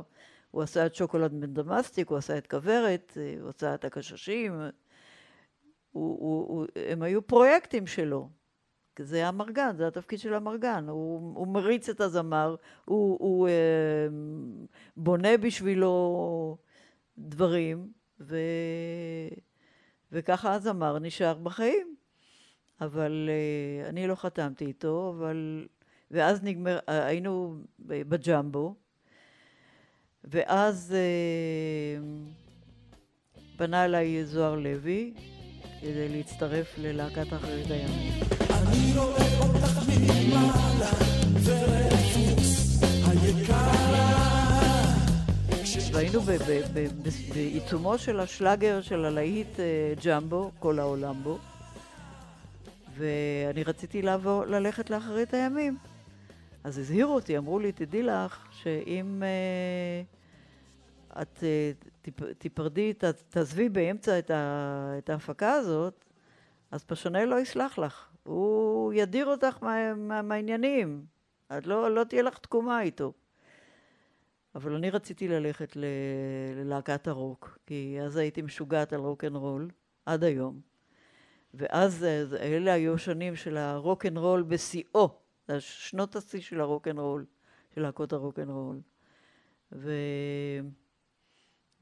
[0.50, 4.52] הוא עשה את שוקולד בן דמאסטיק, הוא עשה את כוורת, אה, הוא עשה את הקששים.
[4.52, 4.70] הוא,
[5.92, 8.28] הוא, הוא, הם היו פרויקטים שלו.
[9.02, 10.88] זה המרגן, זה התפקיד של המרגן.
[10.88, 13.52] הוא, הוא מריץ את הזמר, הוא, הוא אה,
[14.96, 16.56] בונה בשבילו
[17.18, 18.36] דברים, ו,
[20.12, 21.94] וככה הזמר נשאר בחיים.
[22.80, 25.66] אבל uh, אני לא חתמתי איתו, אבל...
[26.10, 28.74] ואז נגמר, uh, היינו בג'מבו,
[30.24, 32.02] ואז uh,
[33.56, 35.14] פנה אליי זוהר לוי
[35.80, 38.43] כדי להצטרף ללהקת אחרית הימים.
[46.74, 46.88] ב-
[47.34, 51.38] בעיצומו של השלאגר של הלהיט אה, ג'מבו, כל העולם בו,
[52.96, 55.76] ואני רציתי לעבור, ללכת לאחרית הימים.
[56.64, 60.02] אז הזהירו אותי, אמרו לי, תדעי לך שאם אה,
[61.22, 66.04] את אה, תיפ, תיפרדי, ת, תעזבי באמצע את, ה, את ההפקה הזאת,
[66.70, 68.06] אז פשנל לא יסלח לך.
[68.24, 71.04] הוא ידיר אותך מה, מה, מהעניינים.
[71.58, 73.12] את לא, לא תהיה לך תקומה איתו.
[74.54, 75.84] אבל אני רציתי ללכת ל-
[76.56, 79.70] ללהקת הרוק, כי אז הייתי משוגעת על רוק אנד רול,
[80.06, 80.60] עד היום.
[81.54, 82.04] ואז
[82.40, 85.08] אלה היו שנים של הרוק אנד רול בשיאו,
[85.58, 87.24] שנות השיא של הרוק אנד רול,
[87.74, 88.80] של להקות הרוק אנד רול.
[89.72, 89.92] ו...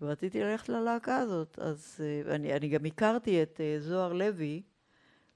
[0.00, 4.62] ורציתי ללכת ללהקה הזאת, אז אה, אני, אני גם הכרתי את אה, זוהר לוי,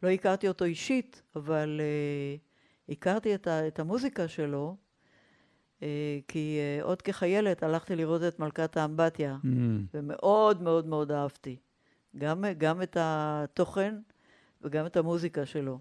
[0.02, 2.36] לא הכרתי אותו אישית, אבל אה,
[2.88, 4.76] הכרתי את, ה, את המוזיקה שלו,
[5.82, 9.46] אה, כי אה, עוד כחיילת הלכתי לראות את מלכת האמבטיה, Mm.
[9.94, 11.56] ומאוד מאוד מאוד אהבתי.
[12.18, 13.94] גם, גם את התוכן
[14.62, 15.78] וגם את המוזיקה שלו.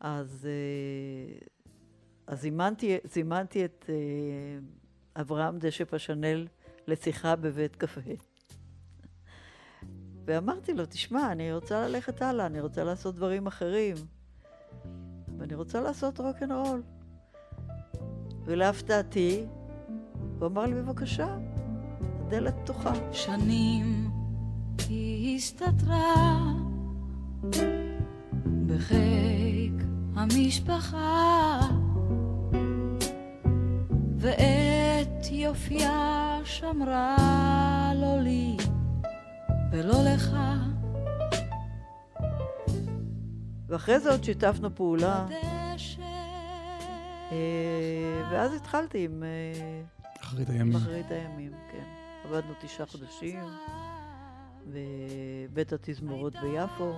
[0.00, 1.38] אז, אה,
[2.26, 4.58] אז זימנתי, זימנתי את אה,
[5.20, 6.46] אברהם דשא פשנל
[6.86, 8.00] לשיחה בבית קפה.
[10.28, 13.96] ואמרתי לו, תשמע, אני רוצה ללכת הלאה, אני רוצה לעשות דברים אחרים.
[15.38, 16.82] ואני רוצה לעשות רוקנרול.
[18.44, 19.46] ולהפתעתי,
[20.38, 21.36] הוא אמר לי, בבקשה,
[22.20, 22.92] הדלת פתוחה.
[23.12, 24.10] שנים
[24.88, 26.44] היא הסתתרה
[28.66, 29.72] בחיק
[30.14, 31.60] המשפחה
[34.16, 38.56] ואת יופייה שמרה לא לי
[39.72, 40.30] ולא לך
[43.68, 45.26] ואחרי זה עוד שיתפנו פעולה,
[47.32, 47.36] אה,
[48.30, 49.80] ואז התחלתי עם אה,
[50.20, 50.76] אחרית הימים.
[50.76, 51.84] אחרית הימים, כן.
[52.24, 53.40] עבדנו תשעה חודשים
[55.52, 56.92] בבית התזמורות ביפו,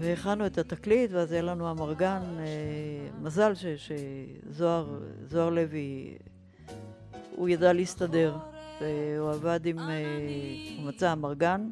[0.00, 2.22] והכנו את התקליט, ואז היה לנו אמרגן.
[2.38, 2.44] אה,
[3.20, 3.66] מזל ש-
[4.48, 6.18] שזוהר זוהר לוי,
[7.36, 8.36] הוא ידע להסתדר,
[8.82, 9.84] והוא עבד עם, אה,
[10.78, 11.68] הוא מצא אמרגן,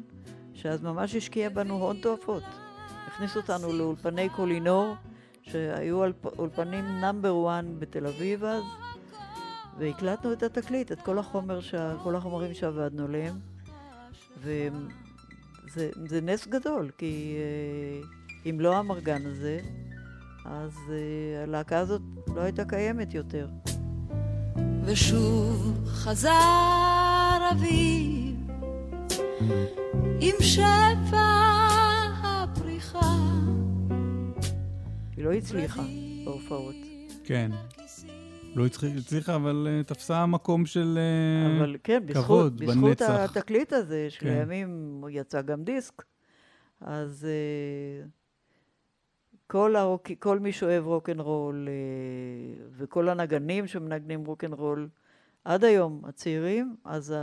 [0.53, 2.43] שאז ממש השקיע בנו הון תועפות.
[3.07, 4.95] הכניס אותנו לאולפני קולינור,
[5.41, 8.63] שהיו אולפ- אולפנים נאמבר 1 בתל אביב אז,
[9.79, 13.35] והקלטנו את התקליט, את כל החומר, שה, כל החומרים שעבדנו עליהם,
[14.41, 14.69] וזה
[16.07, 18.07] זה נס גדול, כי אה,
[18.49, 19.59] אם לא האמרגן הזה,
[20.45, 22.01] אז אה, הלהקה הזאת
[22.35, 23.47] לא הייתה קיימת יותר.
[24.85, 26.29] ושוב חזר
[27.51, 28.35] אביב
[30.21, 31.27] עם שפע
[32.23, 33.15] הפריחה.
[35.17, 35.83] היא לא הצליחה
[36.25, 36.75] בהופעות.
[37.23, 37.51] כן.
[38.55, 40.97] לא הצליח- הצליחה, אבל אה, תפסה מקום של...
[40.99, 43.09] אה, אבל כן, בזכות, כבוד בזכות בנצח.
[43.09, 44.19] התקליט הזה, כן.
[44.19, 46.03] שלימים הוא יצא גם דיסק,
[46.81, 48.05] אז אה,
[49.51, 54.89] כל, הרוק, כל מי שאוהב רוקנרול אה, וכל הנגנים שמנגנים רוקנרול,
[55.45, 57.15] עד היום, הצעירים, אז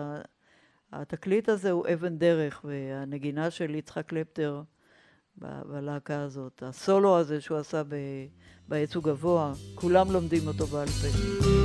[0.92, 4.62] התקליט הזה הוא אבן דרך, והנגינה של יצחק קלפטר
[5.36, 7.82] בלהקה הזאת, הסולו הזה שהוא עשה
[8.68, 11.57] בעץ גבוה, כולם לומדים אותו בעל פה.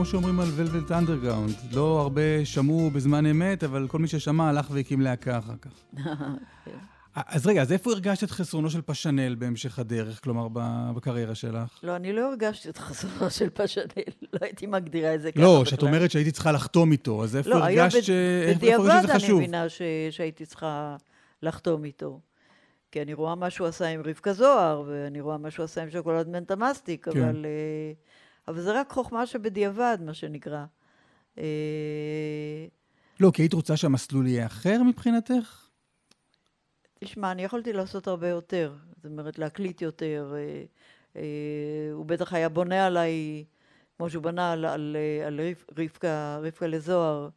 [0.00, 1.54] כמו שאומרים על ולווט אנדרגאונד.
[1.72, 5.70] לא הרבה שמעו בזמן אמת, אבל כל מי ששמע הלך והקים להקה אחר כך.
[7.14, 10.48] אז רגע, אז איפה הרגשת את חסרונו של פשנל בהמשך הדרך, כלומר,
[10.96, 11.78] בקריירה שלך?
[11.82, 13.84] לא, אני לא הרגשתי את חסרונו של פשנל,
[14.32, 15.64] לא הייתי מגדירה את זה ככה לא.
[15.64, 18.10] שאת אומרת שהייתי צריכה לחתום איתו, אז איפה לא, הרגשת ש...
[18.10, 19.38] איפה- בדיעבד הרגשת שזה אני חשוב?
[19.38, 19.82] מבינה ש...
[20.10, 20.96] שהייתי צריכה
[21.42, 22.20] לחתום איתו.
[22.92, 25.90] כי אני רואה מה שהוא עשה עם רבקה זוהר, ואני רואה מה שהוא עשה עם
[25.90, 27.36] שוקולד מנטה מסטיק, כן.
[28.50, 30.64] אבל, זה רק חוכמה שבדיעבד, מה שנקרא.
[31.38, 32.66] אה,
[33.20, 35.68] לא, כי היית רוצה שהמסלול יהיה אחר מבחינתך?
[37.04, 38.74] תשמע, אני יכולתי לעשות הרבה יותר.
[38.96, 40.34] זאת אומרת, להקליט יותר.
[40.36, 40.64] אה,
[41.16, 41.22] אה,
[41.92, 43.44] הוא בטח היה בונה עליי,
[43.96, 47.28] כמו שהוא בנה על, על, על רב, רבקה, רבקה לזוהר,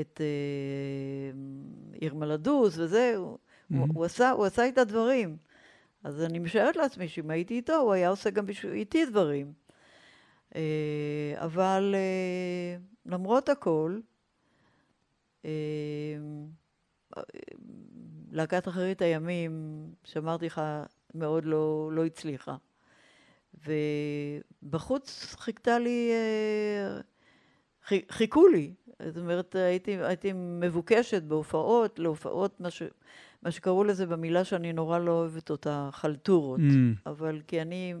[0.00, 1.38] את אה,
[2.02, 3.38] ירמלדוס וזה, הוא,
[3.70, 5.36] הוא, הוא, עשה, הוא עשה איתה דברים.
[6.04, 9.52] אז אני משערת לעצמי שאם הייתי איתו, הוא היה עושה גם בשביל- איתי דברים.
[10.56, 10.60] אה,
[11.36, 13.98] אבל אה, למרות הכל,
[15.44, 15.50] אה,
[18.32, 20.60] להקת אחרית הימים, שאמרתי לך,
[21.14, 22.56] מאוד לא, לא הצליחה.
[24.62, 26.10] ובחוץ חיכתה לי,
[27.84, 28.74] חי- חיכו לי.
[29.06, 32.82] זאת אומרת, הייתי, הייתי מבוקשת בהופעות, להופעות, מה, ש,
[33.42, 36.60] מה שקראו לזה במילה שאני נורא לא אוהבת אותה, חלטורות.
[36.60, 37.00] Mm.
[37.10, 37.94] אבל כי אני,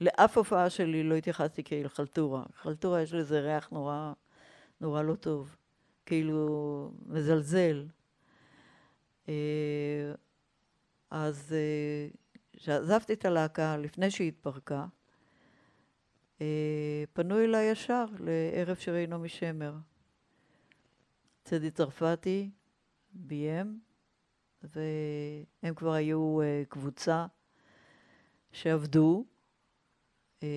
[0.00, 2.44] לאף הופעה שלי לא התייחסתי כאל חלטורה.
[2.54, 4.12] חלטורה יש לזה ריח נורא,
[4.80, 5.56] נורא לא טוב.
[6.06, 7.86] כאילו, מזלזל.
[9.28, 10.12] אה,
[11.10, 12.08] אז אה,
[12.52, 14.86] כשעזבתי את הלהקה, לפני שהיא התפרקה,
[16.40, 19.74] אה, פנו אליי ישר לערב שירי נעמי שמר.
[21.44, 22.50] צדי צרפתי
[23.12, 23.80] ביים,
[24.62, 26.38] והם כבר היו
[26.68, 27.26] קבוצה
[28.52, 29.24] שעבדו.
[30.42, 30.48] אה,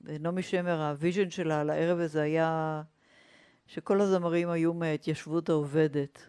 [0.00, 2.82] ונעמי שמר, ה vision שלה על הערב הזה היה
[3.66, 6.28] שכל הזמרים היו מההתיישבות העובדת.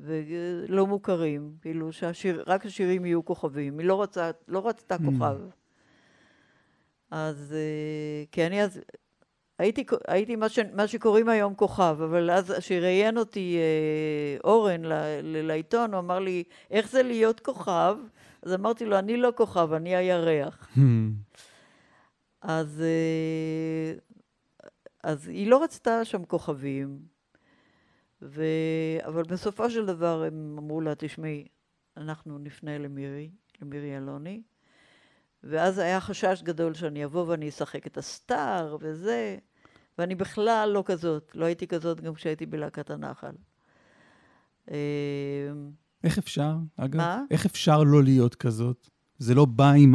[0.00, 3.78] ולא מוכרים, כאילו שרק השירים יהיו כוכבים.
[3.78, 5.36] היא לא, רצה, לא רצתה כוכב.
[7.10, 8.80] אז, אה, כי אני אז,
[9.58, 14.92] הייתי, הייתי מה, ש, מה שקוראים היום כוכב, אבל אז כשראיין אותי אה, אורן ל,
[15.22, 17.98] ל, לעיתון, הוא אמר לי, איך זה להיות כוכב?
[18.42, 20.68] אז אמרתי לו, אני לא כוכב, אני הירח.
[22.40, 23.94] אז, אה,
[25.02, 26.98] אז היא לא רצתה שם כוכבים,
[28.22, 28.44] ו...
[29.04, 31.48] אבל בסופו של דבר הם אמרו לה, תשמעי,
[31.96, 33.30] אנחנו נפנה למירי,
[33.62, 34.42] למירי אלוני,
[35.44, 39.38] ואז היה חשש גדול שאני אבוא ואני אשחק את הסטאר וזה,
[39.98, 43.34] ואני בכלל לא כזאת, לא הייתי כזאת גם כשהייתי בלהקת הנחל.
[46.04, 46.96] איך אפשר, אגב?
[46.96, 47.22] מה?
[47.30, 48.88] איך אפשר לא להיות כזאת?
[49.18, 49.94] זה לא בא עם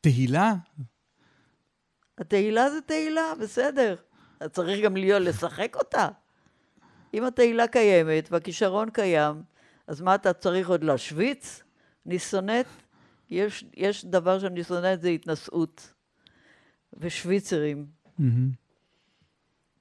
[0.00, 0.54] התהילה?
[2.18, 3.96] התהילה זה תהילה, בסדר.
[4.52, 6.08] צריך גם להיות, לשחק אותה.
[7.14, 9.42] אם התהילה קיימת והכישרון קיים,
[9.86, 11.62] אז מה אתה צריך עוד להשוויץ?
[12.06, 12.66] אני שונאת,
[13.30, 15.92] יש, יש דבר שאני שונאת, זה התנשאות
[16.98, 17.86] ושוויצרים.
[18.20, 18.22] Mm-hmm.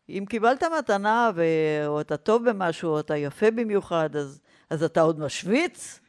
[0.09, 1.43] אם קיבלת מתנה, ו...
[1.87, 5.99] או אתה טוב במשהו, או אתה יפה במיוחד, אז, אז אתה עוד משוויץ?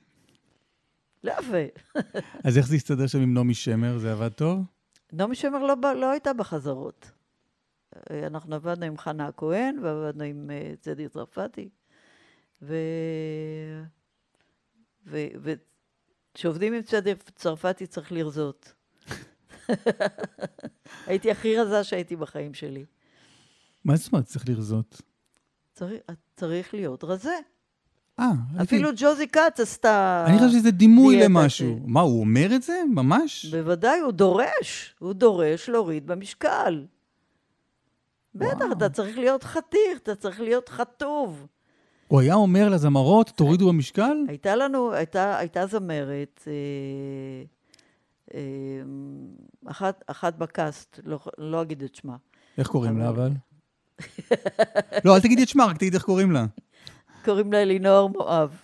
[1.25, 1.81] לא יפה.
[2.45, 3.99] אז איך זה הסתדר שם עם נעמי שמר?
[3.99, 4.63] זה עבד טוב?
[5.13, 7.11] נעמי שמר לא, לא הייתה בחזרות.
[8.11, 11.69] אנחנו עבדנו עם חנה הכהן, ועבדנו עם אה, צדי צרפתי.
[12.63, 12.77] ו...
[15.07, 15.19] ו...
[15.43, 18.73] וכשעובדים עם צדי צרפתי צריך לרזות.
[21.07, 22.85] הייתי הכי רזה שהייתי בחיים שלי.
[23.85, 25.03] מה זאת אומרת צריך לרזות?
[25.73, 26.01] צריך,
[26.37, 27.39] צריך להיות רזה.
[28.21, 28.31] אה,
[28.63, 30.25] אפילו ג'וזי כץ עשתה...
[30.29, 31.79] אני חושב שזה דימוי למשהו.
[31.79, 32.81] ש- מה, הוא אומר את זה?
[32.95, 33.47] ממש?
[33.47, 34.95] בוודאי, הוא דורש.
[34.99, 36.85] הוא דורש להוריד במשקל.
[38.35, 38.73] בטח, וואו.
[38.73, 41.47] אתה צריך להיות חתיך, אתה צריך להיות חטוב.
[42.09, 44.17] הוא היה אומר לזמרות, תורידו במשקל?
[44.29, 46.53] הייתה לנו, הייתה, הייתה זמרת, אה,
[48.35, 48.41] אה,
[49.67, 52.17] אחת, אחת בקאסט, לא, לא אגיד את שמה.
[52.59, 53.33] איך קוראים לה אבל- אבל?
[55.05, 56.47] לא, אל תגידי את שמה, רק תגידי איך קוראים לה.
[57.27, 58.61] קוראים לה אלינור מואב.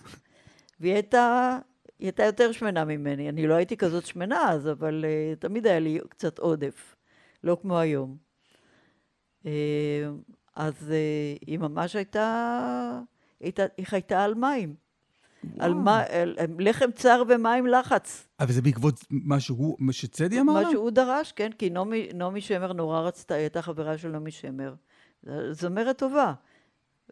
[0.79, 1.57] והיא הייתה,
[1.99, 3.29] היא הייתה יותר שמנה ממני.
[3.29, 6.95] אני לא הייתי כזאת שמנה אז, אבל uh, תמיד היה לי קצת עודף.
[7.43, 8.17] לא כמו היום.
[9.43, 9.47] Uh,
[10.55, 12.99] אז uh, היא ממש הייתה,
[13.39, 14.75] הייתה, היא חייתה על מים.
[15.59, 18.27] על מה, על, לחם צר ומים לחץ.
[18.39, 20.71] אבל זה בעקבות מה שהוא, מה שצדי אמר מה לה?
[20.71, 24.73] שהוא דרש, כן, כי נעמי, נעמי שמר נורא רצתה, היא הייתה חברה של נעמי שמר.
[25.51, 26.33] זמרת טובה.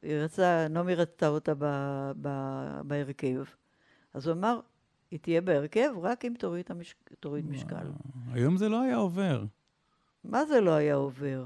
[0.02, 1.66] היא רצה, נעמי רצתה אותה ב,
[2.22, 2.30] ב,
[2.84, 3.44] בהרכב.
[4.14, 4.60] אז הוא אמר,
[5.12, 7.88] היא תהיה בהרכב רק אם תוריד, המשק, תוריד משקל.
[8.32, 9.44] היום זה לא היה עובר.
[10.24, 11.46] מה זה לא היה עובר?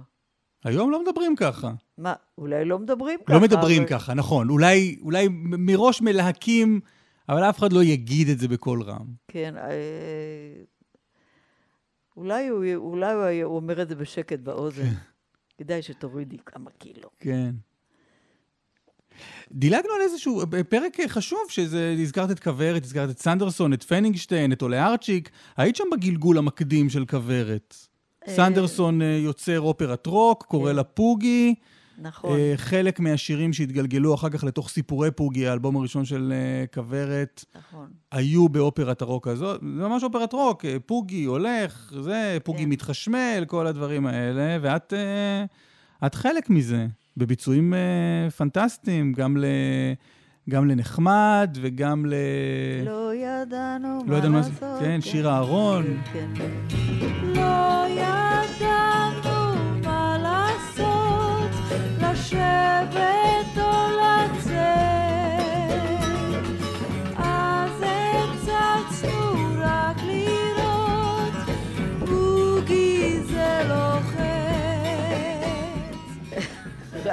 [0.63, 1.73] היום לא מדברים ככה.
[1.97, 3.33] מה, אולי לא מדברים ככה.
[3.33, 3.89] לא מדברים אבל...
[3.89, 4.49] ככה, נכון.
[4.49, 6.79] אולי, אולי מראש מלהקים,
[7.29, 9.05] אבל אף אחד לא יגיד את זה בקול רם.
[9.27, 10.63] כן, אה,
[12.17, 14.89] אולי, הוא, אולי הוא, אומר את זה בשקט באוזן.
[15.57, 17.09] כדאי שתורידי כמה קילו.
[17.19, 17.55] כן.
[19.51, 24.61] דילגנו על איזשהו פרק חשוב, שזה, הזכרת את כוורת, הזכרת את סנדרסון, את פנינגשטיין, את
[24.61, 25.29] עולה ארצ'יק.
[25.57, 27.75] היית שם בגלגול המקדים של כוורת.
[28.27, 30.75] סנדרסון אה, יוצר אופרת רוק, קורא כן.
[30.75, 31.55] לה פוגי.
[31.97, 32.39] נכון.
[32.39, 37.87] אה, חלק מהשירים שהתגלגלו אחר כך לתוך סיפורי פוגי, האלבום הראשון של אה, כוורת, נכון.
[38.11, 39.61] היו באופרת הרוק הזאת.
[39.61, 42.69] זה ממש אופרת רוק, אה, פוגי הולך, זה, פוגי כן.
[42.69, 45.45] מתחשמל, כל הדברים האלה, ואת אה,
[46.07, 46.87] את חלק מזה,
[47.17, 49.45] בביצועים אה, פנטסטיים, גם, ל,
[50.49, 52.13] גם לנחמד וגם ל...
[52.85, 54.79] לא ידענו לא מה ידענו לעשות.
[54.79, 55.83] כן, שיר אהרון.
[56.13, 56.29] כן.
[57.35, 59.04] לא ידענו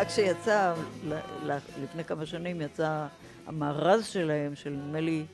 [0.03, 0.11] רק
[1.47, 3.07] ל- לפני כמה שנים יצא
[3.47, 5.25] המארז שלהם, של נדמה לי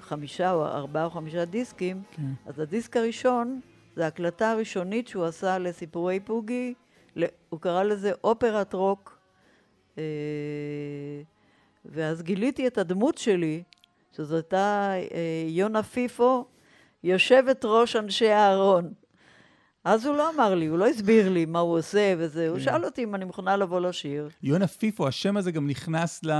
[0.00, 2.22] חמישה או ארבעה או חמישה דיסקים, כן.
[2.46, 3.60] אז הדיסק הראשון,
[3.96, 6.74] זה ההקלטה הראשונית שהוא עשה לסיפורי פוגי,
[7.48, 9.18] הוא קרא לזה אופרת רוק,
[9.98, 10.02] אה,
[11.84, 13.62] ואז גיליתי את הדמות שלי,
[14.16, 16.44] שזו הייתה אה, יונה פיפו,
[17.04, 18.92] יושבת ראש אנשי הארון.
[19.84, 22.84] אז הוא לא אמר לי, הוא לא הסביר לי מה הוא עושה וזה, הוא שאל
[22.84, 24.28] אותי אם אני מוכנה לבוא לשיר.
[24.42, 26.30] יונה פיפו, השם הזה גם נכנס ל...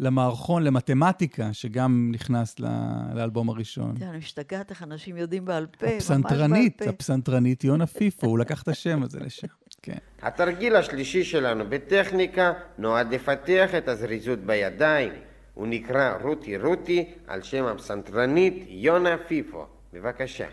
[0.00, 2.66] למערכון, למתמטיקה, שגם נכנס ל...
[3.14, 3.94] לאלבום הראשון.
[3.98, 6.90] תראה, אני משתגעת איך אנשים יודעים בעל פה, ממש בעל הפסנתרנית, פה.
[6.90, 9.46] הפסנתרנית יונה פיפו, הוא לקח את השם הזה לשם.
[9.82, 9.98] כן.
[10.22, 15.12] התרגיל השלישי שלנו בטכניקה נועד לפתח את הזריזות בידיים.
[15.54, 19.66] הוא נקרא רותי רותי על שם הפסנתרנית יונה פיפו.
[19.92, 20.46] בבקשה.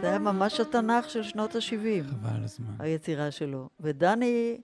[0.00, 2.74] זה היה ממש התנ"ך של שנות ה-70, חבל על הזמן.
[2.78, 3.68] היצירה שלו.
[3.80, 4.60] ודני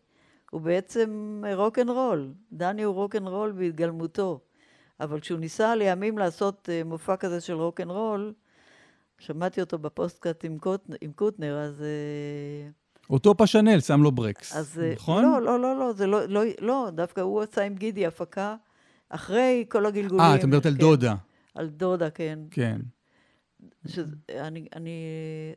[0.50, 2.32] הוא בעצם רוקנרול.
[2.52, 4.40] דני הוא רוקנרול בהתגלמותו.
[5.00, 8.32] אבל כשהוא ניסה לימים לעשות אה, מופע כזה של רוקנרול,
[9.18, 11.82] שמעתי אותו בפודקאסט עם, קוט, עם קוטנר, אז...
[11.82, 12.70] אה,
[13.10, 15.22] אותו פשנל שם לו ברקס, אז אה, נכון?
[15.22, 18.56] לא, לא, לא, לא, זה לא, לא, לא, דווקא הוא עשה עם גידי הפקה
[19.08, 20.20] אחרי כל הגלגולים.
[20.20, 21.14] אה, את מדברת על כן, דודה.
[21.54, 22.38] על דודה, כן.
[22.50, 22.80] כן.
[23.86, 24.90] שזה, אני, אני,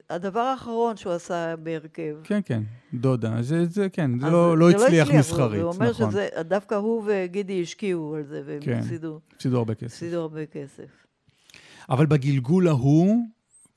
[0.09, 2.15] הדבר האחרון שהוא עשה בהרכב.
[2.23, 2.63] כן, כן,
[2.93, 3.41] דודה.
[3.41, 6.11] זה, זה כן, זה אז לא, לא הצליח הוא- מסחרית, הוא אומר נכון.
[6.11, 8.77] שזה, דווקא הוא וגידי השקיעו על זה, והם כן.
[8.79, 9.85] הפסידו, הפסידו הרבה כסף.
[9.93, 11.05] הפסידו הרבה כסף.
[11.89, 13.15] אבל בגלגול ההוא,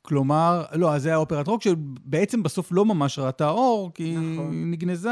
[0.03, 4.53] כלומר, לא, אז זה היה אופרת רוק שבעצם בסוף לא ממש ראתה אור, כי נכון.
[4.53, 5.11] היא נגנזה,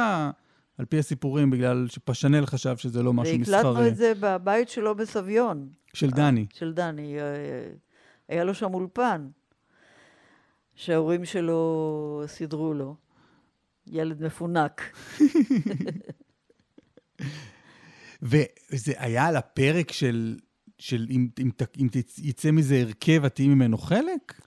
[0.78, 3.88] על פי הסיפורים, בגלל שפשנל חשב שזה לא משהו והקלטנו מסחרי.
[3.88, 6.46] את זה בבית שלו בסביון, של דני.
[6.52, 7.16] של דני.
[8.28, 9.28] היה לו שם אולפן,
[10.74, 12.96] שההורים שלו סידרו לו.
[13.86, 14.82] ילד מפונק.
[18.22, 20.36] וזה היה על הפרק של,
[20.78, 21.50] של אם, אם,
[21.80, 24.40] אם יצא מזה הרכב, את תהיי ממנו חלק?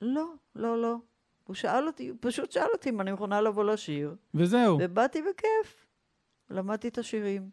[0.00, 0.96] לא, לא, לא.
[1.44, 4.16] הוא שאל אותי, הוא פשוט שאל אותי אם אני מוכנה לבוא לשיר.
[4.34, 4.78] וזהו.
[4.80, 5.86] ובאתי בכיף.
[6.50, 7.50] למדתי את השירים.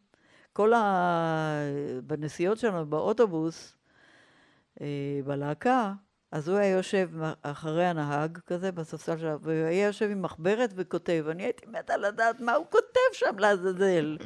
[0.54, 1.62] כל ה...
[2.04, 3.78] בנסיעות שלנו, באוטובוס,
[5.26, 5.94] בלהקה,
[6.32, 7.10] אז הוא היה יושב
[7.42, 11.26] אחרי הנהג כזה בספסל שלו, והוא היה יושב עם מחברת וכותב.
[11.32, 14.18] אני הייתי מתה לדעת מה הוא כותב שם לעזאזל.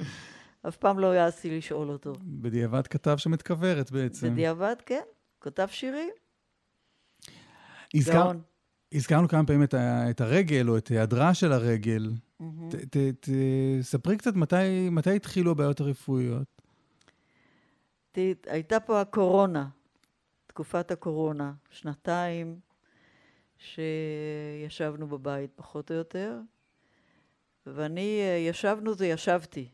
[0.68, 2.14] אף פעם לא העזתי לשאול אותו.
[2.24, 4.30] בדיעבד כתב שם את כוורת בעצם.
[4.32, 5.02] בדיעבד, כן,
[5.42, 6.10] כתב שירים.
[7.96, 8.42] הזכר, גאון.
[8.94, 12.12] הזכרנו כמה פעמים את, ה, את הרגל, או את היעדרה של הרגל.
[12.70, 13.30] ת, ת, ת,
[13.82, 16.62] ספרי קצת מתי, מתי התחילו הבעיות הרפואיות.
[18.12, 19.68] ת- הייתה פה הקורונה,
[20.54, 22.60] תקופת הקורונה, שנתיים
[23.58, 26.40] שישבנו בבית פחות או יותר,
[27.66, 29.70] ואני, אה, ישבנו זה ישבתי.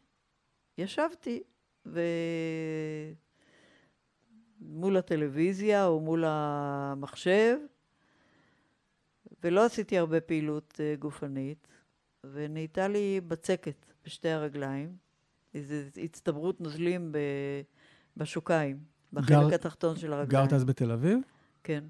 [0.77, 1.43] ישבתי,
[1.85, 2.01] ו...
[4.59, 7.57] מול הטלוויזיה או מול המחשב,
[9.43, 11.67] ולא עשיתי הרבה פעילות אה, גופנית,
[12.23, 14.97] ונהייתה לי בצקת בשתי הרגליים,
[15.53, 17.11] איזו הצטברות נוזלים.
[18.17, 18.79] בשוקיים,
[19.13, 20.45] בחלק גר- התחתון של הרגליים.
[20.45, 21.19] גרת אז בתל אביב?
[21.63, 21.83] כן.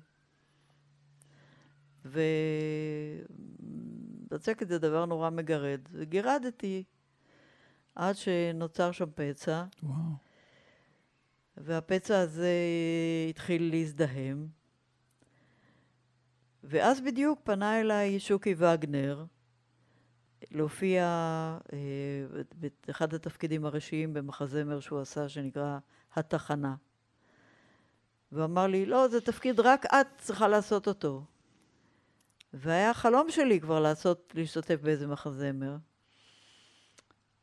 [4.32, 5.80] ובצקת זה דבר נורא מגרד.
[5.91, 6.84] וגירדתי
[7.95, 9.95] עד שנוצר שם פצע, וואו.
[11.57, 12.53] והפצע הזה
[13.30, 14.47] התחיל להזדהם.
[16.63, 19.26] ואז בדיוק פנה אליי שוקי וגנר
[20.51, 21.03] להופיע
[21.74, 21.78] אה,
[22.88, 25.78] באחד התפקידים הראשיים במחזמר שהוא עשה, שנקרא
[26.15, 26.76] התחנה.
[28.32, 31.23] והוא אמר לי, לא, זה תפקיד רק את צריכה לעשות אותו.
[32.53, 35.75] והיה חלום שלי כבר לעשות, להשתתף באיזה מחזמר.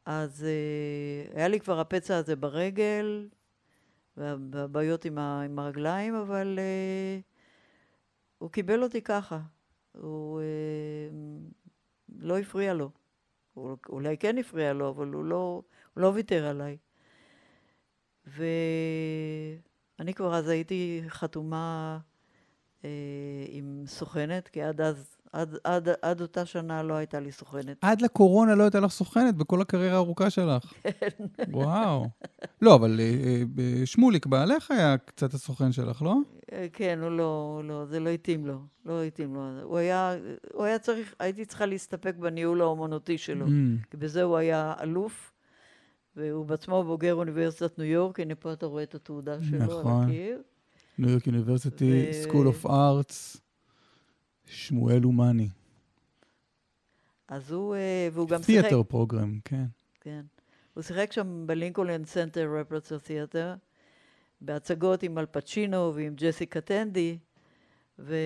[0.05, 3.29] אז אה, היה לי כבר הפצע הזה ברגל,
[4.17, 7.21] וה- והבעיות עם, ה, עם הרגליים, אבל אה,
[8.39, 9.41] הוא קיבל אותי ככה.
[9.93, 10.45] הוא אה,
[12.19, 12.91] לא הפריע לו.
[13.89, 15.63] אולי כן הפריע לו, אבל הוא לא,
[15.95, 16.77] הוא לא ויתר עליי.
[19.99, 21.99] ואני כבר אז הייתי חתומה
[22.85, 22.91] אה,
[23.49, 27.77] עם סוכנת, כי עד אז, עד, עד, עד אותה שנה לא הייתה לי סוכנת.
[27.81, 30.73] עד לקורונה לא הייתה לך סוכנת בכל הקריירה הארוכה שלך.
[30.83, 31.09] כן.
[31.53, 32.07] וואו.
[32.63, 36.17] לא, אבל אה, אה, שמוליק בעלך היה קצת הסוכן שלך, לא?
[36.53, 39.63] אה, כן, הוא לא, הוא לא, זה לא התאים לו, לא התאים לו.
[39.63, 40.15] הוא היה,
[40.55, 43.47] הוא היה צריך, הייתי צריכה להסתפק בניהול האומנותי שלו.
[43.47, 43.51] Mm.
[43.91, 45.33] כי בזה הוא היה אלוף,
[46.17, 50.05] והוא בעצמו בוגר אוניברסיטת ניו יורק, הנה פה אתה רואה את התעודה שלו על נכון.
[50.05, 50.43] הקיר.
[50.99, 53.37] New York University, ו- School of Arts,
[54.47, 55.49] שמואל אומני.
[57.29, 59.65] אז הוא, אה, והוא גם שיחק, תיאטר פרוגרם, כן.
[60.01, 60.25] כן.
[60.75, 63.55] הוא שיחק שם בלינקולן סנטר Repertory Theater,
[64.41, 67.19] בהצגות עם אל פצ'ינו ועם ג'סיקה טנדי,
[67.99, 68.17] ו...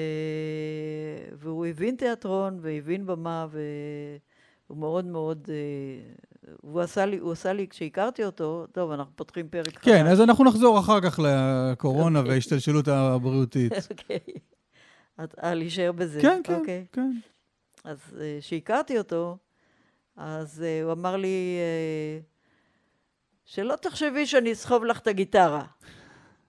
[1.32, 5.48] והוא הבין תיאטרון והבין במה, והוא מאוד מאוד...
[6.60, 9.84] הוא עשה לי, הוא עשה לי, כשהכרתי אותו, טוב, אנחנו פותחים פרק חדש.
[9.84, 12.32] כן, אז אנחנו נחזור אחר כך לקורונה אוקיי.
[12.32, 13.72] וההשתלשלות הבריאותית.
[13.90, 14.18] אוקיי.
[15.24, 16.20] את- אה, להישאר בזה.
[16.22, 16.86] כן, כן, אוקיי.
[16.92, 17.12] כן.
[17.84, 19.36] אז אה, כשהכרתי אותו,
[20.16, 21.58] אז אה, הוא אמר לי,
[23.44, 25.64] שלא תחשבי שאני אסחוב לך את הגיטרה.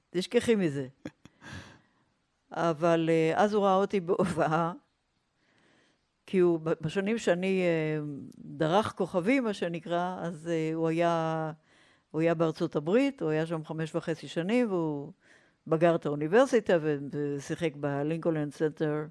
[0.10, 0.88] תשכחי מזה.
[2.52, 4.72] אבל אז הוא ראה אותי בהופעה,
[6.32, 8.04] כי הוא, בשנים שאני אה,
[8.38, 11.52] דרך כוכבי, מה שנקרא, אז אה, הוא היה,
[12.12, 15.12] הוא היה בארצות הברית, הוא היה שם חמש וחצי שנים, והוא
[15.68, 19.06] בגר את האוניברסיטה ושיחק בלינקולן סנטר,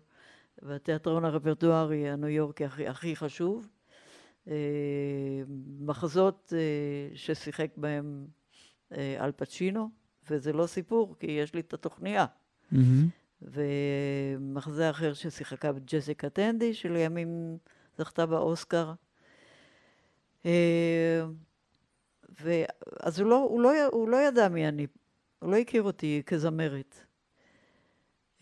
[0.63, 3.69] והתיאטרון הרפרטוארי הניו יורקי הכי, הכי חשוב.
[4.49, 4.55] אה,
[5.81, 6.53] מחזות
[7.15, 8.27] ששיחק בהם
[8.93, 9.89] אל פצ'ינו,
[10.31, 12.27] וזה לא סיפור, כי יש לי את התוכניה.
[12.73, 13.09] מהמם.
[13.43, 17.59] ומחזה אחר ששיחקה ג'סיקה טנדי, שלימים
[17.99, 18.93] זכתה באוסקר.
[20.47, 21.23] אה,
[22.43, 22.63] ו...
[23.01, 24.87] אז הוא לא, הוא, לא, הוא לא ידע מי אני,
[25.39, 27.05] הוא לא הכיר אותי כזמרת.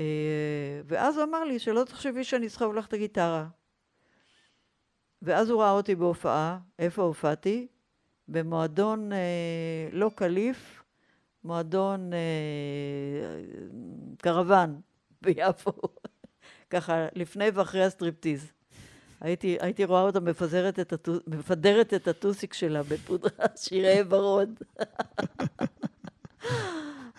[0.01, 3.49] אה, ואז הוא אמר לי שלא תחשבי שאני לך את הגיטרה.
[5.23, 7.67] ואז הוא ראה אותי בהופעה, איפה הופעתי?
[8.29, 10.83] במועדון אה, לא קליף,
[11.45, 12.19] מועדון אה,
[14.19, 14.81] קרוון
[15.23, 15.73] ביפו,
[16.71, 18.53] ככה לפני ואחרי הסטריפטיז.
[19.21, 24.51] הייתי, הייתי רואה אותה מפזרת את הטו, מפדרת את הטוסיק שלה בפודרה שירי ורוד.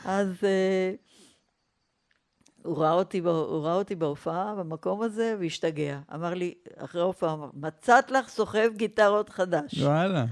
[0.06, 0.94] אז אה,
[2.64, 6.00] הוא ראה, אותי, הוא ראה אותי בהופעה במקום הזה והשתגע.
[6.14, 9.78] אמר לי, אחרי ההופעה, מצאת לך סוחב גיטרות חדש.
[9.82, 10.26] וואלה.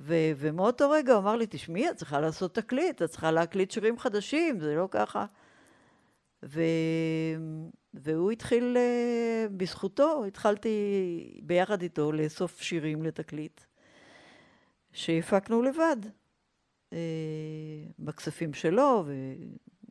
[0.00, 3.98] ו- ומאותו רגע הוא אמר לי, תשמעי, את צריכה לעשות תקליט, את צריכה להקליט שירים
[3.98, 5.26] חדשים, זה לא ככה.
[6.42, 6.62] ו...
[7.94, 13.60] והוא התחיל, אה, בזכותו, התחלתי ביחד איתו לאסוף שירים לתקליט,
[14.92, 15.96] שהפקנו לבד,
[16.92, 16.98] אה,
[17.98, 19.04] בכספים שלו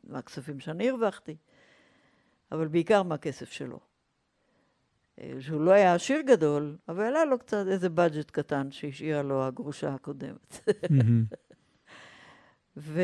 [0.06, 1.36] ומהכספים שאני הרווחתי,
[2.52, 3.80] אבל בעיקר מהכסף שלו.
[5.20, 9.44] אה, שהוא לא היה עשיר גדול, אבל היה לו קצת איזה בדג'ט קטן שהשאירה לו
[9.44, 10.68] הגרושה הקודמת.
[10.90, 11.24] מהמם.
[12.76, 13.00] ו...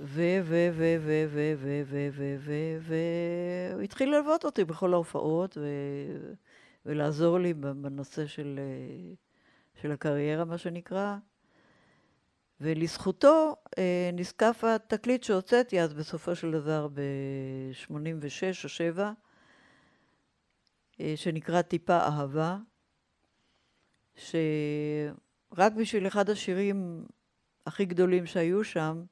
[0.00, 0.22] ו...
[0.42, 0.68] ו...
[0.72, 0.96] ו...
[1.00, 1.24] ו...
[1.28, 1.52] ו...
[1.56, 1.82] ו...
[1.86, 2.10] ו...
[2.12, 2.36] ו...
[2.80, 2.94] ו...
[3.70, 5.66] והוא התחיל ללוות אותי בכל ההופעות ו...
[6.86, 9.14] ולעזור לי בנושא של, אה,
[9.80, 11.16] של הקריירה, מה שנקרא.
[12.60, 19.12] ולזכותו אה, נזקף התקליט שהוצאתי אז בסופו של דבר ב-86 או 7,
[21.00, 22.58] אה, שנקרא טיפה אהבה,
[24.14, 27.06] שרק בשביל אחד השירים
[27.66, 29.04] הכי גדולים שהיו שם,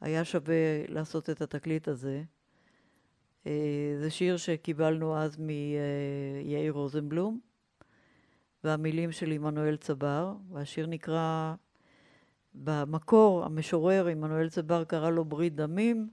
[0.00, 2.22] היה שווה לעשות את התקליט הזה.
[3.46, 7.40] אה, זה שיר שקיבלנו אז מיאיר רוזנבלום,
[8.64, 11.54] והמילים של עמנואל צבר, והשיר נקרא,
[12.54, 16.08] במקור המשורר עמנואל צבר קרא לו ברית דמים,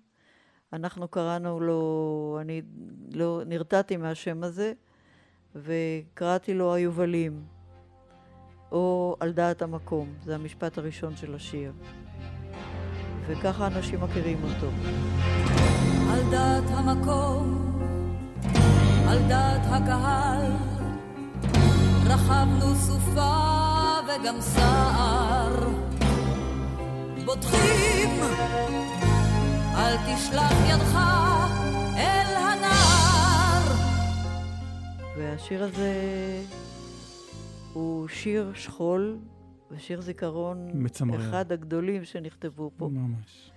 [0.74, 2.62] אנחנו קראנו לו, אני
[3.14, 4.74] לא נרתעתי מהשם הזה,
[5.56, 7.44] וקראתי לו היובלים,
[8.72, 11.72] או על דעת המקום, זה המשפט הראשון של השיר.
[13.32, 14.68] וככה אנשים מכירים אותו.
[16.12, 17.72] על דעת המקום,
[19.08, 20.52] על דעת הקהל,
[22.06, 23.38] רכבנו סופה
[24.04, 25.70] וגם סער.
[27.26, 28.10] בוטחים,
[29.76, 30.98] אל תשלח ידך
[31.98, 33.76] אל הנער.
[35.18, 35.94] והשיר הזה
[37.74, 39.18] הוא שיר שכול
[39.72, 41.30] ושיר זיכרון מצמרר.
[41.30, 42.88] אחד הגדולים שנכתבו פה.
[42.88, 43.52] ממש.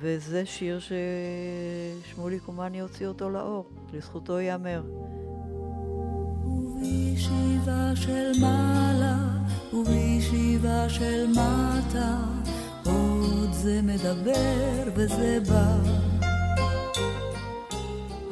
[0.00, 4.82] וזה שיר ששמולי קומני הוציא אותו לאור, לזכותו ייאמר.
[6.44, 9.18] ובישיבה של מעלה
[9.72, 12.24] ובישיבה של מטה
[12.84, 15.78] עוד זה מדבר וזה בא.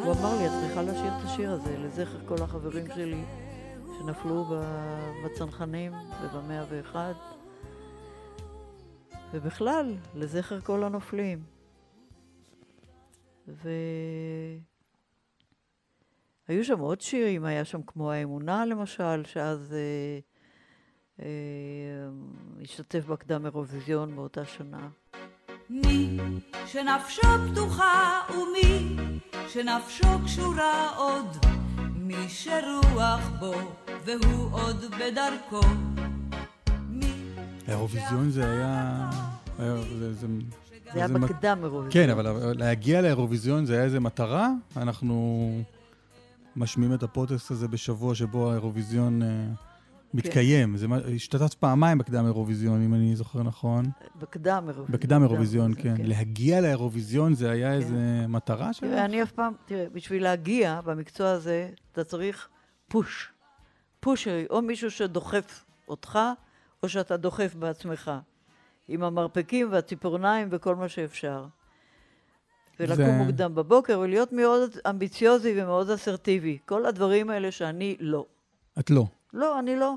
[0.04, 3.22] הוא אמר לי, את צריכה לשיר את השיר הזה לזכר כל החברים שלי
[4.02, 4.44] שנפלו
[5.24, 5.92] בצנחנים
[6.22, 7.14] ובמאה ואחד,
[9.32, 11.42] ובכלל, לזכר כל הנופלים.
[13.46, 14.64] והיו
[16.64, 20.18] שם עוד שירים, היה שם כמו האמונה למשל, שאז אה,
[21.24, 22.08] אה,
[22.62, 24.88] השתתף בקדם אירוויזיון באותה שנה.
[25.70, 26.18] מי
[26.66, 28.96] שנפשו פתוחה ומי
[29.48, 31.36] שנפשו קשורה עוד,
[31.96, 35.60] מי שרוח בו והוא עוד בדרכו.
[37.68, 39.10] האירוויזיון זה היה...
[39.58, 40.26] זה- זה-
[40.92, 41.90] זה היה בקדם אירוויזיון.
[42.06, 44.48] כן, אבל להגיע לאירוויזיון זה היה איזה מטרה.
[44.76, 45.50] אנחנו
[46.56, 49.28] משמיעים את הפודקאסט הזה בשבוע שבו האירוויזיון אה,
[50.14, 50.76] מתקיים.
[50.76, 53.84] זה מה- השתתפת פעמיים בקדם אירוויזיון, אם אני זוכר נכון.
[54.20, 54.86] בקדם אירוויזיון.
[54.90, 55.82] בקדם אירוויזון, כן.
[55.96, 56.06] כן.
[56.06, 58.90] להגיע לאירוויזון זה היה איזה מטרה שלך?
[58.90, 62.48] תראה, אני אף פעם, תראה, בשביל להגיע במקצוע הזה, אתה צריך
[62.88, 63.31] פוש.
[64.02, 66.18] פושרי, או מישהו שדוחף אותך,
[66.82, 68.10] או שאתה דוחף בעצמך.
[68.88, 71.46] עם המרפקים והציפורניים וכל מה שאפשר.
[72.80, 76.58] ולקום ו- מוקדם בבוקר, ולהיות מאוד אמביציוזי ומאוד אסרטיבי.
[76.66, 78.26] כל הדברים האלה שאני לא.
[78.78, 79.06] את לא.
[79.32, 79.94] לא, אני לא.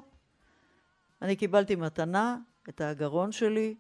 [1.22, 2.38] אני קיבלתי מתנה,
[2.70, 3.76] את הגרון שלי,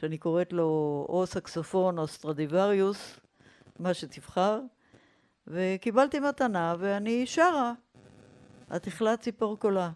[0.00, 3.20] שאני קוראת לו או סקסופון או סטרדיווריוס,
[3.78, 4.60] מה שתבחר,
[5.46, 7.72] וקיבלתי מתנה ואני שרה.
[8.76, 9.90] את החלט ציפור קולה.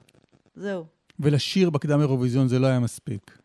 [0.55, 0.85] זהו.
[1.21, 3.39] ולשיר בקדם אירוויזיון זה לא היה מספיק.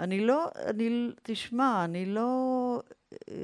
[0.00, 2.80] אני לא, אני, תשמע, אני לא
[3.30, 3.34] אה,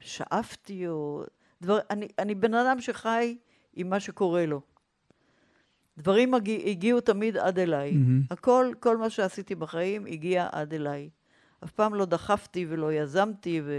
[0.00, 1.24] שאפתי או...
[1.62, 3.36] דבר, אני, אני בן אדם שחי
[3.76, 4.60] עם מה שקורה לו.
[5.98, 7.92] דברים הגיע, הגיעו תמיד עד אליי.
[7.92, 8.22] מהמם.
[8.30, 11.10] הכל, כל מה שעשיתי בחיים הגיע עד אליי.
[11.64, 13.72] אף פעם לא דחפתי ולא יזמתי, ו...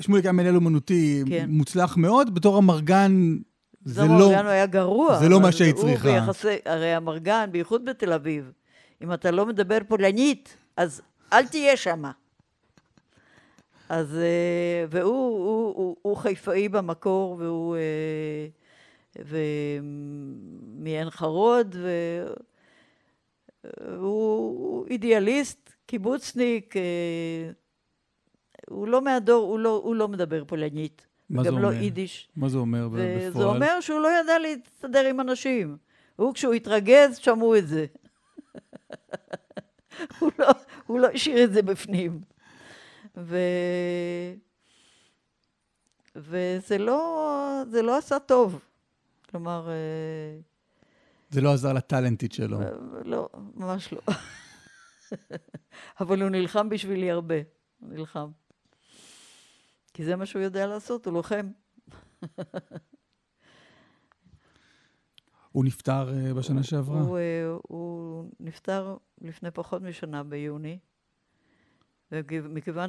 [0.00, 1.50] שמוליק היה מנהל אומנותי כן.
[1.50, 3.36] מוצלח מאוד, בתור המרגן
[3.84, 4.24] זה זמר לא...
[4.24, 5.18] אורגן היה גרוע.
[5.18, 6.08] זה לא מה שהיא הוא צריכה.
[6.08, 8.52] ביחסי, הרי המרגן, בייחוד בתל אביב,
[9.02, 12.10] אם אתה לא מדבר פולנית, אז אל תהיה שמה.
[13.88, 18.46] אז, אה, והוא הוא, הוא, הוא חיפאי במקור, והוא אה,
[19.18, 21.76] ומעין חרוד,
[23.80, 27.50] והוא אידיאליסט, קיבוצניק, אה,
[28.68, 31.06] הוא לא מהדור, הוא לא, הוא לא מדבר פולנית.
[31.34, 31.82] מה זה גם לא אומר?
[31.82, 32.28] יידיש.
[32.36, 33.28] מה זה אומר בפועל?
[33.28, 35.76] וזה אומר שהוא לא ידע להסתדר עם אנשים.
[36.16, 37.86] הוא, כשהוא התרגז, שמעו את זה.
[40.18, 40.48] הוא, לא,
[40.86, 42.20] הוא לא השאיר את זה בפנים.
[43.16, 43.38] ו...
[46.16, 48.60] וזה לא, זה לא עשה טוב.
[49.30, 50.40] כלומר, אה,
[51.30, 52.58] זה לא עזר לטאלנטית שלו.
[53.04, 54.00] לא, ממש לא.
[56.00, 57.34] אבל הוא נלחם בשבילי הרבה.
[57.82, 58.28] נלחם.
[59.94, 61.50] כי זה מה שהוא יודע לעשות, הוא לוחם.
[65.52, 67.00] הוא נפטר אה, בשנה שעברה.
[67.00, 70.78] הוא, אה, הוא נפטר לפני פחות משנה ביוני,
[72.12, 72.88] ומכיוון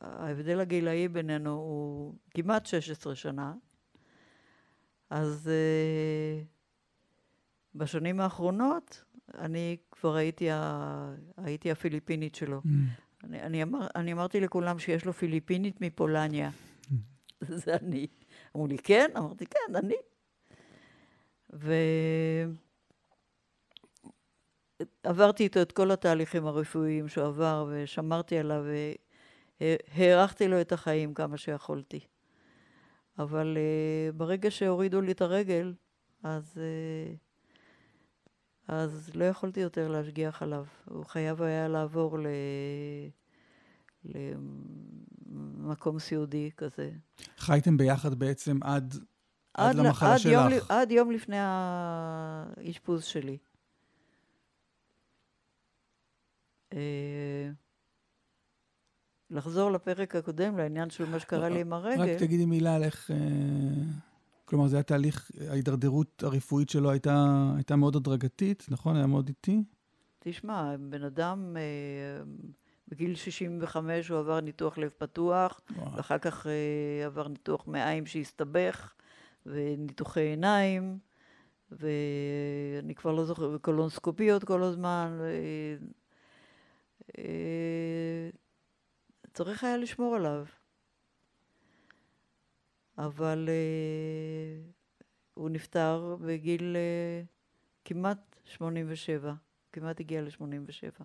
[0.00, 3.54] שההבדל הגילאי בינינו הוא כמעט 16 שנה,
[5.10, 6.46] אז uh,
[7.74, 12.62] בשנים האחרונות אני כבר הייתי, ה, הייתי הפיליפינית שלו.
[12.64, 12.68] Mm.
[13.24, 16.50] אני, אני, אמר, אני אמרתי לכולם שיש לו פיליפינית מפולניה.
[17.40, 18.06] זה אני.
[18.56, 19.10] אמרו לי, כן?
[19.16, 19.94] אמרתי, כן, אני.
[25.04, 28.64] ועברתי איתו את כל התהליכים הרפואיים שהוא עבר, ושמרתי עליו,
[29.60, 32.00] והארכתי לו את החיים כמה שיכולתי.
[33.18, 35.74] אבל uh, ברגע שהורידו לי את הרגל,
[36.22, 36.58] אז, uh,
[38.72, 40.64] אז לא יכולתי יותר להשגיח עליו.
[40.84, 42.26] הוא חייב היה לעבור ל...
[44.04, 46.90] למקום סיעודי כזה.
[47.38, 48.94] חייתם ביחד בעצם עד,
[49.54, 50.32] עד, עד, למחלה עד שלך.
[50.32, 53.38] יום, עד יום לפני האשפוז שלי.
[56.72, 57.50] אה,
[59.30, 62.02] לחזור לפרק הקודם, לעניין של מה שקרה לי עם הרגל.
[62.02, 63.10] רק תגידי מילה על איך...
[64.52, 68.96] אה, כלומר, זה היה תהליך, ההידרדרות הרפואית שלו הייתה, הייתה מאוד הדרגתית, נכון?
[68.96, 69.64] היה מאוד איטי?
[70.18, 72.24] תשמע, בן אדם, אה,
[72.88, 75.96] בגיל 65 הוא עבר ניתוח לב פתוח, וואו.
[75.96, 78.94] ואחר כך אה, עבר ניתוח מעיים שהסתבך,
[79.46, 80.98] וניתוחי עיניים,
[81.70, 85.18] ואני כבר לא זוכר, וקולונסקופיות כל הזמן.
[85.20, 85.30] ו...
[87.18, 88.30] אה,
[89.34, 90.44] צריך היה לשמור עליו.
[93.06, 94.62] אבל אה,
[95.34, 97.22] הוא נפטר בגיל אה,
[97.84, 99.34] כמעט 87,
[99.72, 101.04] כמעט הגיע ל-87.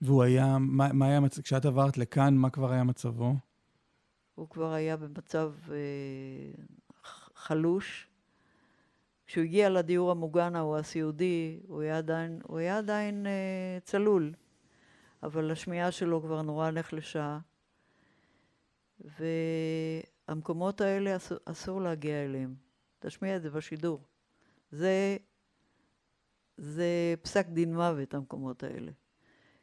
[0.00, 3.34] והוא היה, מה, מה היה כשאת עברת לכאן, מה כבר היה מצבו?
[4.34, 6.62] הוא כבר היה במצב אה,
[7.34, 8.08] חלוש.
[9.26, 14.32] כשהוא הגיע לדיור המוגן ההוא הסיעודי, הוא היה עדיין, הוא היה עדיין אה, צלול,
[15.22, 17.38] אבל השמיעה שלו כבר נורא נחלשה,
[19.00, 22.54] והמקומות האלה אסור, אסור להגיע אליהם.
[22.98, 24.00] תשמיע את זה בשידור.
[24.70, 25.16] זה,
[26.56, 28.92] זה פסק דין מוות, המקומות האלה.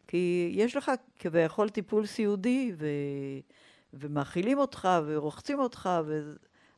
[0.07, 2.87] כי יש לך כביכול טיפול סיעודי, ו...
[3.93, 6.33] ומאכילים אותך, ורוחצים אותך, ו...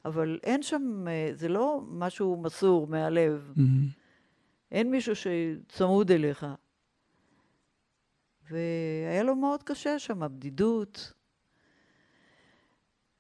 [0.06, 3.54] אבל אין שם, אה, זה לא משהו מסור מהלב.
[3.56, 3.88] מהמם.
[4.72, 6.46] אין מישהו שצמוד אליך.
[8.50, 11.14] והיה לו מאוד קשה שם, בדידות,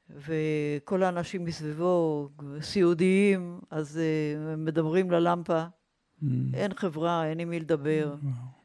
[0.09, 2.29] וכל האנשים מסביבו
[2.61, 5.63] סיעודיים, אז אה, הם מדברים ללמפה,
[6.21, 6.55] מהמם.
[6.55, 8.15] אין חברה, אין עם מי לדבר.
[8.23, 8.57] וואו.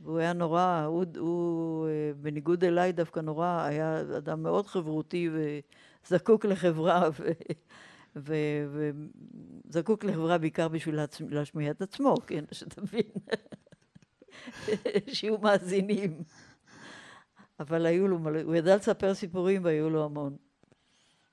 [0.00, 5.30] והוא היה נורא, הוא, הוא אה, בניגוד אליי דווקא נורא, היה אדם מאוד חברותי
[6.06, 7.30] וזקוק לחברה, ו,
[8.16, 8.34] ו,
[9.68, 11.20] וזקוק לחברה בעיקר בשביל להצ...
[11.20, 13.02] להשמיע את עצמו, כן, שתבין.
[15.08, 16.22] שיהיו מאזינים.
[17.60, 20.36] אבל היו לו הוא ידע לספר סיפורים והיו לו המון.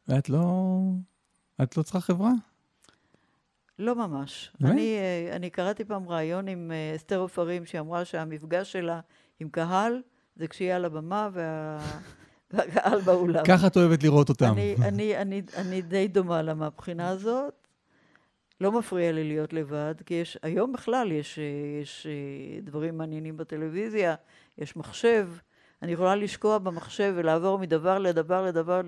[0.09, 0.79] ואת לא...
[1.63, 2.31] את לא צריכה חברה?
[3.79, 4.51] לא ממש.
[4.59, 4.73] באמת?
[4.73, 8.99] אני, אה, אני קראתי פעם ראיון עם אה, אסתר עופרים, שאמרה שהמפגש שלה
[9.39, 10.01] עם קהל
[10.35, 11.79] זה כשהיא על הבמה וה...
[12.51, 13.43] והקהל באולם.
[13.45, 14.51] ככה את אוהבת לראות אותם.
[14.53, 17.67] אני, אני, אני, אני די דומה לה מהבחינה הזאת.
[18.61, 22.07] לא מפריע לי להיות לבד, כי יש, היום בכלל יש, אה, יש
[22.63, 24.15] דברים מעניינים בטלוויזיה,
[24.57, 25.29] יש מחשב.
[25.81, 28.81] אני יכולה לשקוע במחשב ולעבור מדבר לדבר לדבר,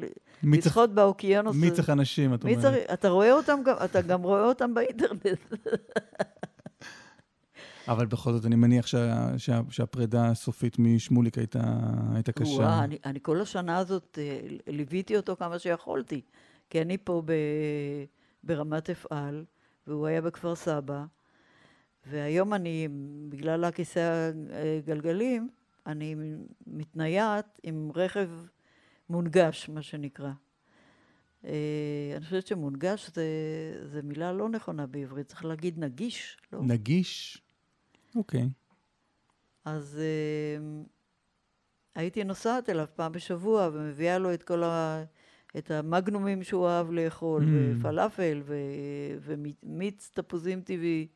[0.43, 1.55] לשחות באוקיינוס.
[1.55, 2.59] מי צריך אנשים, את אומרת?
[2.59, 5.25] צריך, אתה רואה אותם גם, אתה גם רואה אותם באינטרנט.
[7.87, 11.59] אבל בכל זאת, אני מניח שה- שה- שהפרידה הסופית משמוליק הייתה
[12.13, 12.51] הייתה קשה.
[12.53, 16.21] וואה, אני, אני כל השנה הזאת אה, ליוויתי אותו כמה שיכולתי,
[16.69, 17.33] כי אני פה ב,
[18.43, 19.43] ברמת אפעל,
[19.87, 21.03] והוא היה בכפר סבא,
[22.05, 22.87] והיום אני,
[23.29, 24.31] בגלל הכיסא
[24.83, 25.49] הגלגלים,
[25.87, 26.15] אני
[26.67, 28.29] מתנייעת עם רכב
[29.09, 30.31] מונגש, מה שנקרא.
[31.45, 33.25] אה, אני חושבת שמונגש זה,
[33.85, 36.59] זה מילה לא נכונה בעברית, צריך להגיד נגיש, לא?
[36.63, 37.41] נגיש?
[38.15, 38.49] אוקיי.
[39.65, 40.81] אז אה,
[41.95, 45.03] הייתי נוסעת אליו פעם בשבוע ומביאה לו את כל ה...
[45.57, 47.79] את המגנומים שהוא אהב לאכול, Mm.
[47.79, 48.55] ופלאפל, ו...
[49.21, 51.07] ומיץ תפוזים טבעי.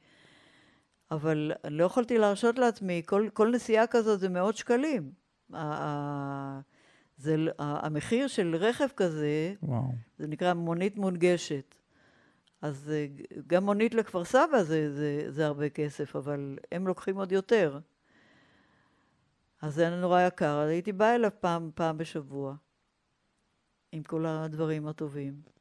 [1.11, 5.11] אבל לא יכולתי להרשות לעצמי, כל, כל נסיעה כזאת זה מאות שקלים.
[7.17, 9.93] זה, המחיר של רכב כזה, וואו.
[10.17, 11.75] זה נקרא מונית מונגשת.
[12.61, 13.07] אז אה,
[13.47, 17.79] גם מונית לכפר סבא זה, זה, זה הרבה כסף, אבל הם לוקחים עוד יותר.
[19.61, 22.55] אז זה היה נורא יקר, אז הייתי באה אליו פעם, פעם בשבוע,
[23.91, 25.54] עם כל הדברים הטובים.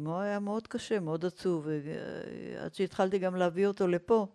[0.00, 4.26] מאוד, היה מאוד קשה, מאוד עצוב, אה, עד שהתחלתי גם להביא אותו לפה.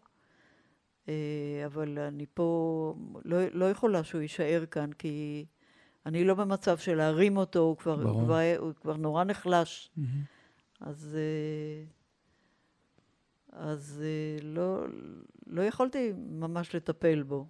[1.09, 5.45] אה, אבל אני פה לא, לא יכולה שהוא יישאר כאן, כי
[6.05, 8.03] אני לא במצב של להרים אותו, הוא כבר.
[8.03, 9.91] הוא כבר, הוא כבר נורא נחלש.
[9.97, 10.23] מהמם.
[10.81, 11.83] אז, אה,
[13.51, 14.03] אז
[14.41, 14.85] לא,
[15.47, 17.47] לא יכולתי ממש לטפל בו.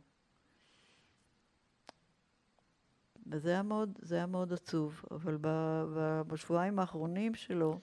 [3.29, 5.47] וזה היה מאוד, זה היה מאוד עצוב, אבל ב,
[5.95, 7.79] ב, בשבועיים האחרונים שלו,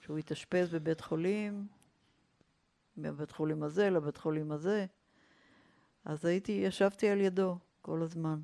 [0.00, 1.66] שהוא התאשפז בבית חולים,
[2.96, 4.86] מהבית חולים הזה לבית חולים הזה,
[6.04, 8.40] אז הייתי, ישבתי על ידו כל הזמן.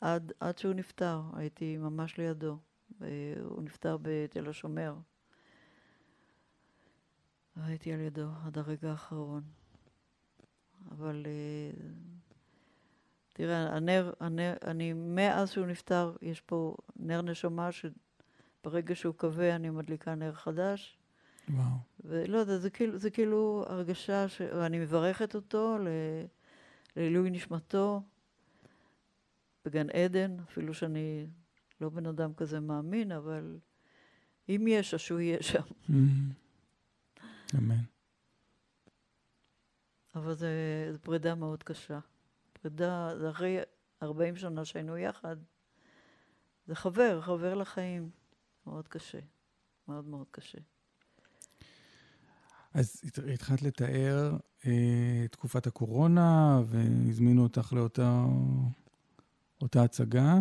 [0.00, 2.58] עד, עד שהוא נפטר, הייתי ממש לידו.
[3.44, 4.94] הוא נפטר בתל השומר.
[7.56, 9.42] הייתי על ידו עד הרגע האחרון.
[10.90, 11.88] אבל אה,
[13.40, 19.70] תראה, הנר, הנר, אני, מאז שהוא נפטר, יש פה נר נשמה שברגע שהוא כבה אני
[19.70, 20.98] מדליקה נר חדש.
[21.48, 21.64] וואו.
[22.04, 24.40] ולא יודע, זה כאילו, זה כאילו הרגשה ש...
[24.40, 25.88] ואני מברכת אותו ל...
[26.96, 28.02] לעילוי נשמתו
[29.64, 31.26] בגן עדן, אפילו שאני
[31.80, 33.58] לא בן אדם כזה מאמין, אבל
[34.48, 35.62] אם יש, אז שהוא יהיה שם.
[35.88, 36.30] מהמם.
[37.58, 37.82] אמן.
[40.14, 40.46] אבל זו
[41.02, 41.98] פרידה מאוד קשה.
[42.62, 43.58] פרידה, זה אחרי
[44.02, 45.36] 40 שנה שהיינו יחד.
[46.66, 48.10] זה חבר, חבר לחיים.
[48.66, 49.18] מאוד קשה.
[49.88, 50.58] מאוד מאוד קשה.
[52.74, 54.36] אז הת- התחלת לתאר
[54.66, 58.24] אה, תקופת הקורונה, והזמינו אותך לאותה
[59.62, 60.34] אותה הצגה.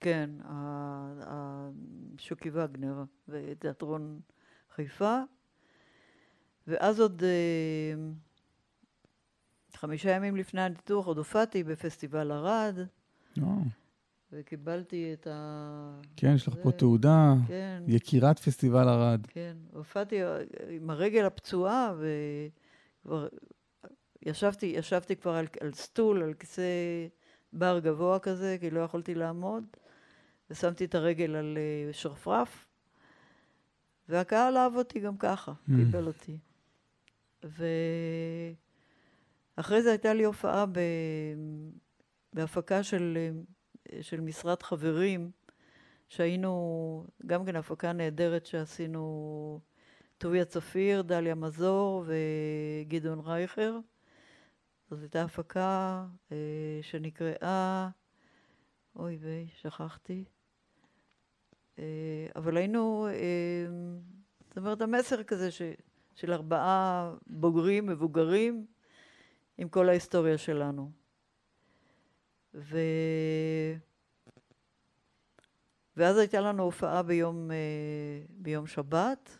[0.00, 0.30] כן,
[2.18, 4.20] שוקי וגנר ותיאטרון
[4.74, 5.20] חיפה,
[6.66, 7.94] ואז עוד אה,
[9.76, 12.78] חמישה ימים לפני הניתוח עוד הופעתי בפסטיבל ערד,
[14.32, 16.00] וקיבלתי את ה...
[16.16, 19.26] כן, יש לך פה תעודה, כן, יקירת פסטיבל ערד.
[19.28, 19.56] כן.
[19.72, 21.94] הופעתי אה, עם הרגל הפצועה,
[23.04, 23.28] וכבר
[24.22, 26.62] ישבתי, ישבתי כבר על, על סטול, על כיסא
[27.52, 29.64] בר גבוה כזה, כי לא יכולתי לעמוד,
[30.50, 32.66] ושמתי את הרגל על אה, שרפרף,
[34.08, 35.72] והקהל אהב אותי גם ככה, Mm.
[35.76, 36.36] קיבל אותי.
[39.56, 40.78] ואחרי זה הייתה לי הופעה ב...
[42.32, 43.18] בהפקה של,
[44.00, 45.30] של משרד חברים,
[46.08, 49.60] שהיינו, גם כן הפקה נהדרת שעשינו,
[50.18, 53.78] טוביה צפיר, דליה מזור וגדעון רייכר.
[54.90, 57.88] זאת הייתה הפקה אה, שנקראה,
[58.96, 60.24] אוי ויי, שכחתי.
[61.78, 63.66] אה, אבל היינו, אה,
[64.48, 65.62] זאת אומרת, המסר כזה ש,
[66.14, 68.66] של ארבעה בוגרים, מבוגרים,
[69.58, 70.90] עם כל ההיסטוריה שלנו.
[72.54, 72.78] ו...
[75.96, 77.56] ואז הייתה לנו הופעה ביום, אה,
[78.30, 79.38] ביום שבת.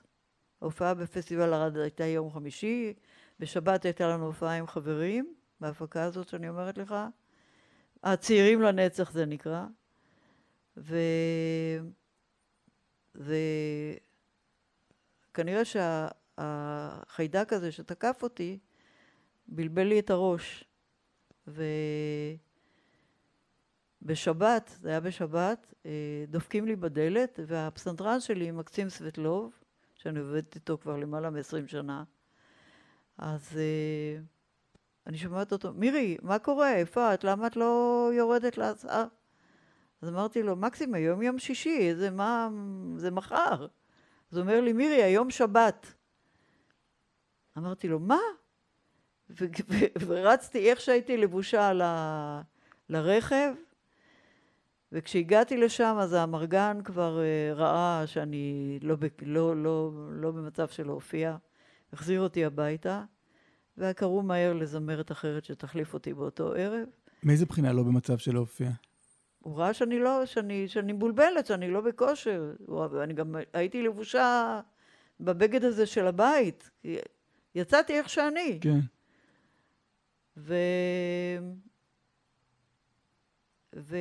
[0.60, 2.94] ההופעה בפסטיבל ערד הייתה יום חמישי,
[3.40, 6.94] בשבת הייתה לנו הופעה עם חברים, בהפקה הזאת שאני אומרת לך.
[8.02, 9.66] הצעירים לנצח זה נקרא.
[10.76, 10.96] ו...
[15.32, 18.58] וכנראה שהחיידק הזה שתקף אותי,
[19.48, 20.64] בלבל לי את הראש.
[24.02, 29.52] ובשבת, זה היה בשבת, אה, דופקים לי בדלת, והפסנתרן שלי, מקסים סבטלוב,
[29.94, 32.04] שאני עובדת איתו כבר למעלה מ-20 שנה,
[33.18, 34.20] אז אה,
[35.06, 36.72] אני שומעת אותו, מירי, מה קורה?
[36.74, 37.24] איפה את?
[37.24, 39.04] למה את לא יורדת להצעה?
[40.02, 42.48] אז אמרתי לו, מקסים, היום יום שישי, זה מה,
[42.96, 43.66] זה מחר.
[44.30, 45.94] אז הוא אומר לי, מירי, היום שבת.
[47.58, 48.18] אמרתי לו, מה?
[49.30, 49.74] ו- ו-
[50.06, 52.40] ורצתי איך שהייתי לבושה ל-
[52.88, 53.52] לרכב,
[54.92, 61.36] וכשהגעתי לשם אז האמרגן כבר uh, ראה שאני לא, לא, לא, לא במצב של להופיע,
[61.92, 63.04] החזיר אותי הביתה,
[63.78, 66.88] וקראו מהר לזמרת אחרת שתחליף אותי באותו ערב.
[67.22, 68.70] מאיזה בחינה לא במצב של להופיע?
[69.38, 72.52] הוא ראה שאני לא, שאני, שאני מבולבלת, שאני לא בכושר.
[73.02, 74.60] אני גם הייתי לבושה
[75.20, 76.70] בבגד הזה של הבית.
[77.54, 78.58] יצאתי איך שאני.
[78.60, 78.78] כן.
[80.36, 80.54] ו...
[83.76, 83.96] ו...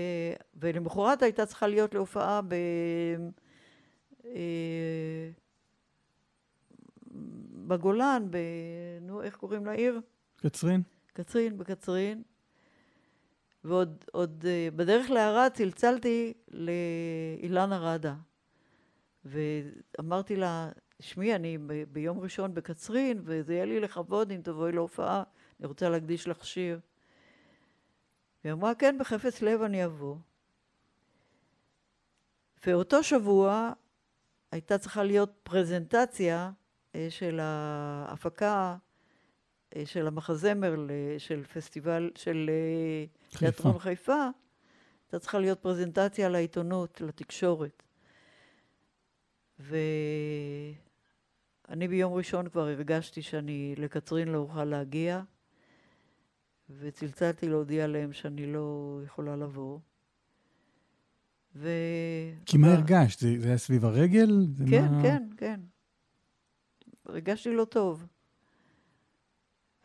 [0.55, 2.53] ולמחרת הייתה צריכה להיות להופעה ב...
[4.25, 5.29] אה,
[7.67, 8.37] בגולן, ב...
[9.01, 10.01] נו, איך קוראים לעיר?
[10.35, 10.81] קצרין?
[11.13, 12.23] קצרין, בקצרין.
[13.63, 18.15] ועוד עוד, אה, בדרך לערד צלצלתי לאילנה ראדה.
[19.25, 20.69] ואמרתי לה,
[20.99, 21.83] שמי, אני ב...
[21.91, 25.23] ביום ראשון בקצרין, וזה יהיה לי לכבוד אם תבואי להופעה.
[25.59, 26.79] אני רוצה להקדיש לך שיר.
[28.43, 30.15] והיא אמרה, כן, בחפץ לב אני אבוא.
[32.65, 33.73] ואותו שבוע
[34.51, 36.51] הייתה צריכה להיות פרזנטציה
[36.95, 38.77] אה, של ההפקה
[39.75, 40.75] אה, של המחזמר
[41.17, 43.05] של פסטיבל, של אה,
[43.39, 44.27] תיאטרון חיפה.
[45.05, 47.83] הייתה צריכה להיות פרזנטציה לעיתונות, לתקשורת.
[49.59, 49.87] ואני
[51.87, 55.21] ביום ראשון כבר הרגשתי שאני לקצרין לא אוכל להגיע.
[56.69, 59.79] וצלצלתי להודיע להם שאני לא יכולה לבוא.
[61.55, 61.69] ו...
[62.45, 63.19] כי מה הרגשת?
[63.19, 64.47] זה, זה היה סביב הרגל?
[64.69, 65.01] כן, מה...
[65.01, 65.59] כן, כן.
[67.05, 68.05] הרגשתי לא טוב.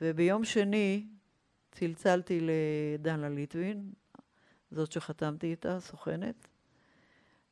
[0.01, 1.07] וביום שני
[1.73, 3.93] צלצלתי לדנה ליטווין,
[4.71, 6.49] זאת שחתמתי איתה, סוכנת,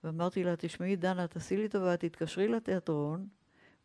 [0.05, 3.27] ואמרתי לה, תשמעי, דנה, תעשי לי טובה, תתקשרי לתיאטרון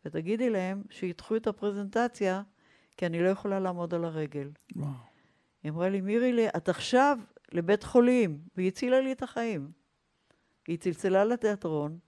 [0.04, 2.42] ותגידי להם שידחו את הפרזנטציה,
[2.96, 4.50] כי אני לא יכולה לעמוד על הרגל.
[4.76, 5.13] וואו.
[5.64, 7.18] היא אמרה לי, מירי, את עכשיו
[7.52, 9.72] לבית חולים, והיא הצילה לי את החיים.
[10.68, 11.98] היא צלצלה לתיאטרון,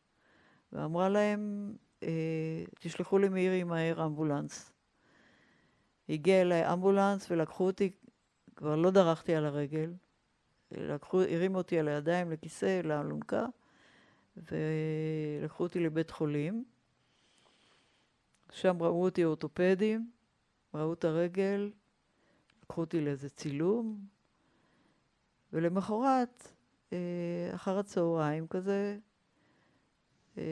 [0.73, 4.73] ואמרה להם, אה, תשלחו למירי מהר אמבולנס.
[6.09, 7.91] הגיע אליי אמבולנס ולקחו אותי,
[8.57, 9.93] כבר לא דרכתי על הרגל,
[10.71, 13.47] לקחו, הרימו אותי על הידיים לכיסא, לאלונקה,
[14.37, 16.65] ולקחו אותי לבית חולים.
[18.53, 20.11] שם ראו אותי אורתופדים,
[20.75, 21.71] ראו את הרגל,
[22.67, 23.99] לקחו אותי לאיזה צילום,
[25.53, 26.53] ולמחרת,
[26.93, 26.99] אה,
[27.55, 28.99] אחר הצהריים כזה,
[30.39, 30.43] אה,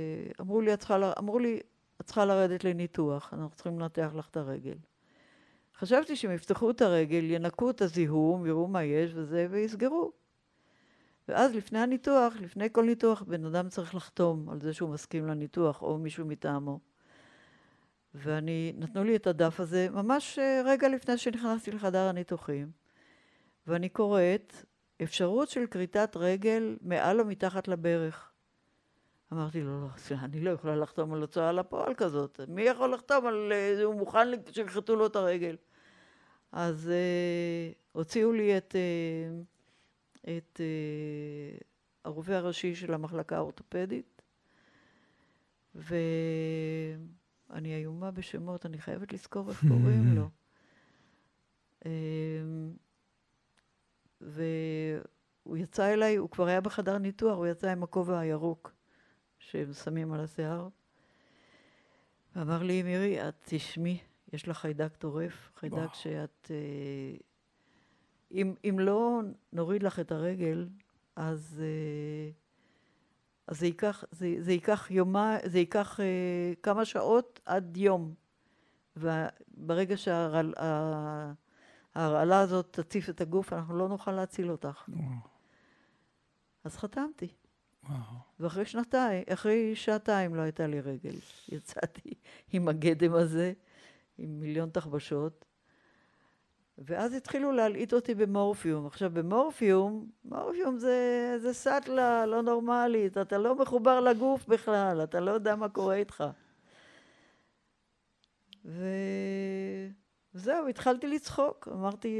[0.41, 1.61] אמרו לי, את צריכה, אמרו לי,
[2.01, 4.77] את צריכה לרדת לניתוח, אנחנו צריכים לנתח לך את הרגל.
[5.77, 10.13] חשבתי שהם יפתחו את הרגל, ינקו את הזיהום, יראו מה יש וזה, ויסגרו.
[11.29, 15.83] ואז לפני הניתוח, לפני כל ניתוח, בן אדם צריך לחתום על זה שהוא מסכים לניתוח,
[15.83, 16.81] או מישהו מטעמו.
[18.15, 22.71] ואני, נתנו לי את הדף הזה ממש אה, רגע לפני שנכנסתי לחדר הניתוחים,
[23.67, 24.55] ואני קוראת
[25.03, 28.31] אפשרות של כריתת רגל מעל או מתחת לברך.
[29.33, 32.41] אמרתי לו, לא, סליחה, אני לא יכולה לחתום על הוצאה לפועל כזאת.
[32.49, 33.53] מי יכול לחתום על...
[33.53, 35.57] אה, הוא מוכן שיכרתו לו את הרגל.
[36.53, 39.43] אז אה, הוציאו לי את, אה,
[40.37, 41.59] את אה,
[42.05, 44.23] הרופא הראשי של המחלקה האורתופדית,
[45.75, 45.95] ו...
[47.51, 50.29] אני איומה בשמות, אני חייבת לזכור איך קוראים לו.
[51.87, 52.73] אמ,
[54.21, 58.73] והוא יצא אליי, הוא כבר היה בחדר ניתוח, הוא יצא עם הכובע הירוק
[59.39, 60.69] שהם שמים על השיער.
[62.37, 63.99] ואמר לי, מירי, את תשמעי,
[64.33, 65.95] יש לך חיידק טורף, חיידק וואו.
[65.95, 66.51] שאת...
[66.51, 67.17] אה,
[68.33, 69.21] אם, אם לא
[69.53, 70.69] נוריד לך את הרגל,
[71.17, 71.63] אז...
[71.63, 72.44] אה,
[73.47, 78.15] אז זה ייקח, זה, זה ייקח יומה, זה ייקח אה, כמה שעות עד יום.
[78.97, 81.35] וברגע שההרעלה
[82.41, 84.85] הזאת תציף את הגוף, אנחנו לא נוכל להציל אותך.
[84.89, 85.05] וואו.
[86.65, 87.29] אז חתמתי.
[87.89, 87.99] וואו.
[88.41, 91.15] ואחרי שנתיים, אחרי שעתיים לא הייתה לי רגל.
[91.49, 92.15] יצאתי
[92.53, 93.53] עם הגדם הזה,
[94.19, 95.45] עם מיליון תחבשות.
[96.79, 98.87] ואז התחילו להלעיט אותי במורפיום.
[98.87, 105.31] עכשיו, במורפיום, מורפיום זה, זה סאטלה לא נורמלית, אתה לא מחובר לגוף בכלל, אתה לא
[105.31, 106.25] יודע מה קורה איתך.
[108.65, 112.17] וזהו, התחלתי לצחוק, אמרתי,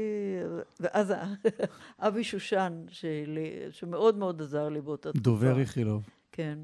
[0.79, 1.13] ואז
[2.07, 3.39] אבי שושן, של...
[3.71, 5.23] שמאוד מאוד עזר לי באותה תקופה.
[5.23, 6.09] דובר איכילוב.
[6.31, 6.59] כן.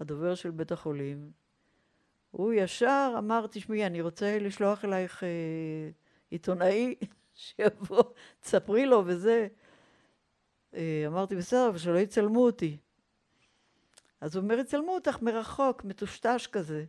[0.00, 1.30] הדובר של בית החולים.
[2.30, 5.28] הוא ישר אמר, תשמעי, אני רוצה לשלוח אלייך אה,
[6.30, 6.94] עיתונאי
[7.34, 8.02] שיבוא,
[8.40, 9.48] תספרי לו וזה.
[10.74, 12.76] אה, אמרתי, בסדר, אבל שלא יצלמו אותי.
[14.20, 16.84] אז הוא אומר, יצלמו אותך מרחוק, מטושטש כזה.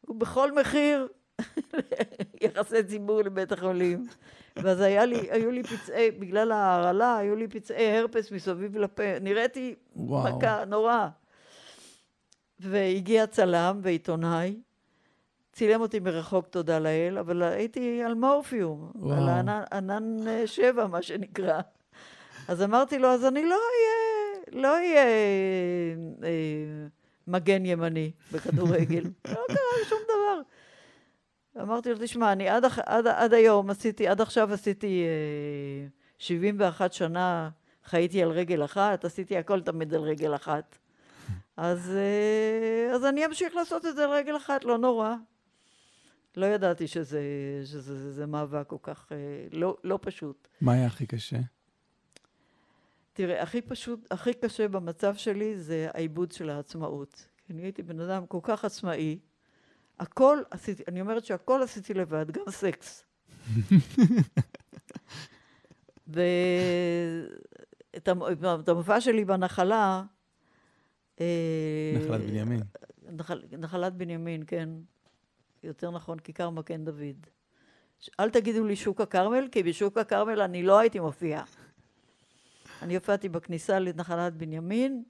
[0.00, 1.08] הוא בכל מחיר
[2.42, 4.06] יחסי ציבור לבית החולים.
[4.56, 9.18] ואז היה לי, היו לי פצעי, בגלל ההרעלה, היו לי פצעי הרפס מסביב לפה.
[9.20, 10.36] נראיתי וואו.
[10.36, 11.08] מכה נורא.
[12.60, 14.60] והגיע צלם ועיתונאי,
[15.52, 19.16] צילם אותי מרחוק, תודה לאל, אבל הייתי על מורפיום, וואו.
[19.16, 21.60] על ענן, ענן שבע, מה שנקרא.
[22.48, 25.04] אז אמרתי לו, אז אני לא אהיה, לא אהיה
[26.22, 26.86] אה,
[27.26, 29.02] מגן ימני בכדורגל.
[29.28, 30.40] לא קרה שום דבר.
[31.62, 35.88] אמרתי לו, תשמע, אני עד, עד, עד היום עשיתי, עד עכשיו עשיתי אה,
[36.18, 37.50] 71 שנה,
[37.84, 40.78] חייתי על רגל אחת, עשיתי הכל תמיד על רגל אחת.
[41.56, 45.14] אז, אה, אז אני אמשיך לעשות את זה על רגל אחת, לא נורא.
[46.36, 47.20] לא ידעתי שזה,
[47.64, 49.16] שזה זה, זה מאבק כל כך אה,
[49.52, 50.48] לא, לא פשוט.
[50.60, 51.38] מה היה הכי קשה?
[53.12, 57.28] תראה, הכי פשוט, הכי קשה במצב שלי זה העיבוד של העצמאות.
[57.50, 59.18] אני הייתי בן אדם כל כך עצמאי,
[59.98, 63.04] הכל עשיתי, אני אומרת שהכל עשיתי לבד, גם סקס.
[66.06, 68.08] ואת
[68.68, 70.02] המופע שלי בנחלה...
[71.20, 72.60] אה, נחלת בנימין.
[73.12, 74.68] נחל, נחלת בנימין, כן.
[75.64, 77.26] יותר נכון, כיכר מגן דוד.
[78.20, 81.44] אל תגידו לי שוק הכרמל, כי בשוק הכרמל אני לא הייתי מופיעה.
[82.82, 85.02] אני הופעתי בכניסה לנחלת בנימין,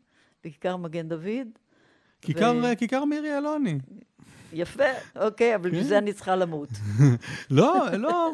[0.45, 1.49] בכיכר מגן דוד.
[2.21, 2.77] כיכר, ו...
[2.79, 3.79] כיכר מירי אלוני.
[4.53, 4.85] יפה,
[5.17, 6.69] אוקיי, אבל בשביל זה אני צריכה למות.
[7.51, 8.33] לא, לא.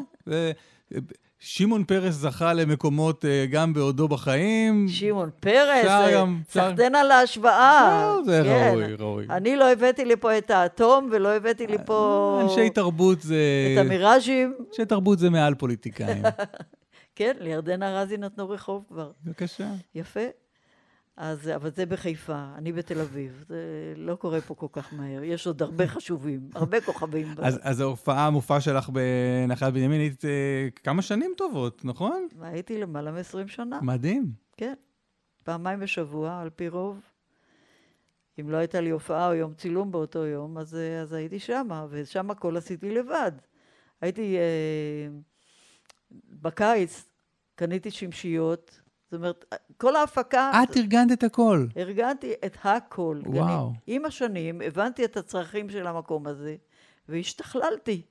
[1.39, 4.87] שמעון פרס זכה למקומות אה, גם בעודו בחיים.
[4.87, 8.13] שמעון פרס, אה, סחטיין על ההשוואה.
[8.17, 8.69] לא, זה כן.
[8.71, 9.25] ראוי, ראוי.
[9.29, 12.39] אני לא הבאתי לפה את האטום ולא הבאתי לפה...
[12.43, 13.35] אנשי תרבות זה...
[13.73, 14.53] את המיראז'ים.
[14.69, 16.23] אנשי תרבות זה מעל פוליטיקאים.
[17.15, 19.11] כן, לירדנה רזי נתנו רחוב כבר.
[19.23, 19.67] בבקשה.
[19.95, 20.19] יפה.
[21.19, 23.43] אז, אבל זה בחיפה, אני בתל אביב.
[23.47, 25.23] זה לא קורה פה כל כך מהר.
[25.23, 27.27] יש עוד הרבה חשובים, הרבה כוכבים.
[27.37, 32.27] אז, אז ההופעה, המופע שלך בנחלת בנימין, היית אה, כמה שנים טובות, נכון?
[32.41, 33.79] הייתי למעלה מ-20 שנה.
[33.81, 34.31] מדהים.
[34.57, 34.73] כן.
[35.43, 36.99] פעמיים בשבוע, על פי רוב.
[38.39, 41.85] אם לא הייתה לי הופעה או יום צילום באותו יום, אז, אה, אז הייתי שמה,
[41.89, 43.31] ושם הכל עשיתי לבד.
[44.01, 44.37] הייתי...
[44.37, 45.07] אה,
[46.41, 47.05] בקיץ
[47.55, 48.78] קניתי שמשיות,
[49.11, 50.51] זאת אומרת, כל ההפקה...
[50.63, 51.65] את ארגנת את הכל.
[51.77, 53.21] ארגנתי את הכל.
[53.25, 53.67] וואו.
[53.67, 56.55] אני, עם השנים הבנתי את הצרכים של המקום הזה,
[57.09, 58.01] והשתכללתי.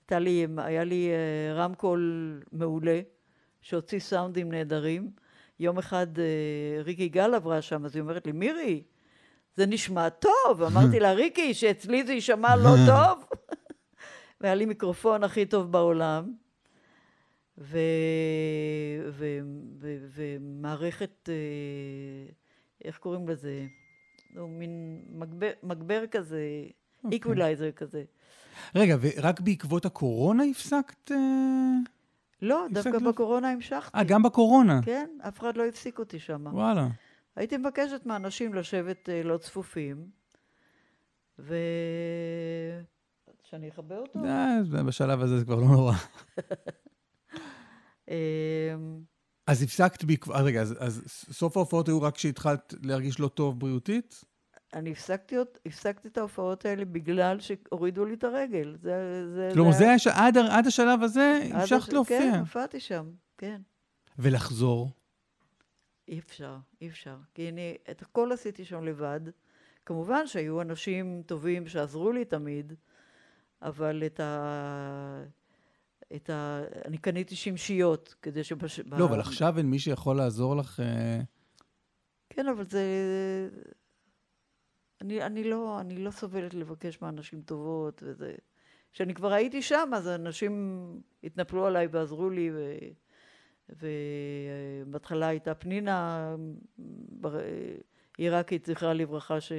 [0.00, 3.00] הייתה לי, היה לי uh, רמקול מעולה,
[3.62, 5.10] שהוציא סאונדים נהדרים.
[5.60, 8.82] יום אחד uh, ריקי גל עברה שם, אז היא אומרת לי, מירי,
[9.56, 10.62] זה נשמע טוב.
[10.72, 13.24] אמרתי לה, ריקי, שאצלי זה יישמע לא טוב.
[14.40, 16.32] והיה לי מיקרופון הכי טוב בעולם.
[17.60, 17.78] ו,
[19.10, 19.38] ו,
[19.78, 22.32] ו, ומערכת, אה,
[22.84, 23.66] איך קוראים לזה?
[24.34, 26.42] נו, מין מגבר, מגבר כזה,
[27.06, 27.08] okay.
[27.76, 28.04] כזה.
[28.74, 31.12] רגע, ורק בעקבות הקורונה הפסקת?
[31.12, 31.16] אה,
[32.42, 33.10] לא, דווקא לא...
[33.10, 33.98] בקורונה המשכתי.
[33.98, 34.80] אה, גם בקורונה?
[34.84, 36.46] כן, אף אחד לא הפסיק אותי שם.
[36.52, 36.88] וואלה.
[37.36, 40.08] הייתי מבקשת מאנשים לשבת אה, לא צפופים,
[41.38, 41.54] ו...
[43.42, 44.20] שאני אכבה אותו?
[44.86, 45.94] בשלב הזה זה כבר לא נורא.
[48.10, 49.02] אמ,
[49.46, 53.60] אז הפסקת בעקבות, אה, רגע, אז, אז סוף ההופעות היו רק כשהתחלת להרגיש לא טוב
[53.60, 54.24] בריאותית?
[54.74, 58.76] אני הפסקתי, הפסקתי את ההופעות האלה בגלל שהורידו לי את הרגל.
[58.82, 61.92] זה, זה, כלומר, זה, זה עד, עד השלב הזה המשכת הש...
[61.92, 62.20] להופיע.
[62.20, 63.60] כן, הופעתי שם, כן.
[64.18, 64.90] ולחזור?
[66.08, 67.16] אי אפשר, אי אפשר.
[67.34, 69.20] כי אני את הכל עשיתי שם לבד.
[69.86, 72.72] כמובן שהיו אנשים טובים שעזרו לי תמיד,
[73.62, 75.24] אבל את ה...
[76.16, 76.62] את ה...
[76.84, 78.80] אני קניתי שמשיות, כדי שבש...
[78.80, 80.80] לא, אבל עכשיו אין מי שיכול לעזור לך...
[80.80, 81.20] אה,
[82.30, 82.84] כן, אבל זה...
[85.00, 88.34] אני, אני, לא, אני לא סובלת לבקש מאנשים טובות, וזה...
[88.92, 90.84] כשאני כבר הייתי שם, אז אנשים
[91.24, 92.74] התנפלו עליי ועזרו לי, ו...
[94.88, 96.36] ובהתחלה הייתה פנינה
[98.18, 99.52] עיראקית, זכרה לברכה, ש...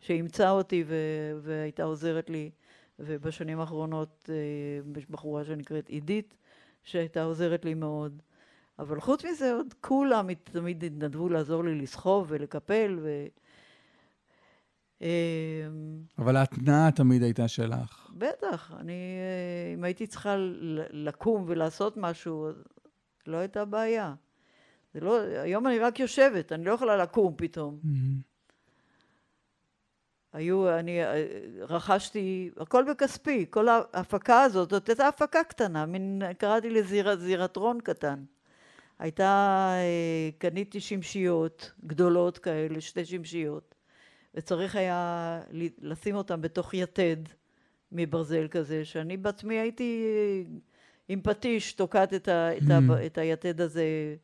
[0.00, 0.94] שאימצה אותי ו...
[1.42, 2.50] והייתה עוזרת לי
[2.98, 6.36] ובשנים האחרונות אה, יש בחורה שנקראת עידית,
[6.84, 8.22] שהייתה עוזרת לי מאוד.
[8.78, 13.26] אבל חוץ מזה, עוד כולם תמיד התנדבו לעזור לי לסחוב ולקפל, ו...
[15.00, 15.06] אמ,
[16.18, 18.10] אבל ההתנעה תמיד הייתה שלך.
[18.18, 20.36] בטח, אני, אה, אם הייתי צריכה
[20.90, 22.48] לקום ולעשות משהו,
[23.26, 24.14] לא הייתה בעיה.
[24.94, 27.78] זה לא, היום אני רק יושבת, אני לא יכולה לקום פתאום.
[30.36, 31.24] היו, אני אה,
[31.60, 38.24] רכשתי, הכל בכספי, כל ההפקה הזאת, זאת הייתה הפקה קטנה, מין, קראתי לזה זירטרון קטן.
[38.98, 39.24] הייתה,
[39.74, 43.74] אה, קניתי שמשיות גדולות כאלה, שתי שמשיות,
[44.34, 45.40] וצריך היה
[45.82, 47.16] לשים אותן בתוך יתד
[47.92, 50.04] מברזל כזה, שאני בעצמי הייתי
[51.08, 53.06] עם פטיש תוקעת את, ה, את, ה, mm.
[53.06, 54.16] את היתד הזה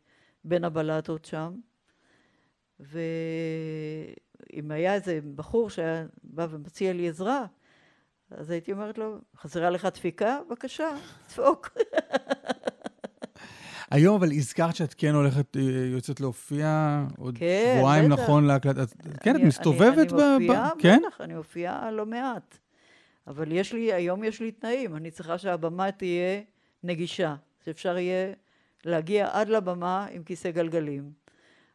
[0.44, 1.55] בין הבלטות שם.
[4.52, 7.44] ואם היה איזה בחור שהיה בא ומציע לי עזרה,
[8.30, 10.38] אז הייתי אומרת לו, חסרה לך דפיקה?
[10.48, 10.88] בבקשה,
[11.28, 11.70] דפוק.
[13.90, 15.62] היום אבל הזכרת שאת כן הולכת, אה,
[15.92, 18.78] יוצאת להופיע עוד כן, שבועיים נכון להקלט.
[19.20, 20.18] כן, את מסתובבת ב...
[20.18, 21.02] אני מופיעה, כן?
[21.06, 22.58] בטח, אני מופיעה לא מעט.
[23.26, 26.40] אבל יש לי, היום יש לי תנאים, אני צריכה שהבמה תהיה
[26.82, 27.34] נגישה,
[27.64, 28.32] שאפשר יהיה
[28.84, 31.22] להגיע עד לבמה עם כיסא גלגלים.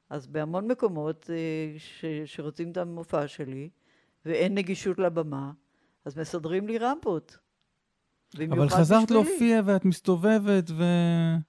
[0.10, 3.70] אז בהמון מקומות אה, ש, שרוצים את המופע שלי,
[4.26, 5.52] ואין נגישות לבמה,
[6.06, 7.38] אז מסדרים לי רמפות.
[8.52, 10.84] אבל חזרת להופיע ואת מסתובבת ו...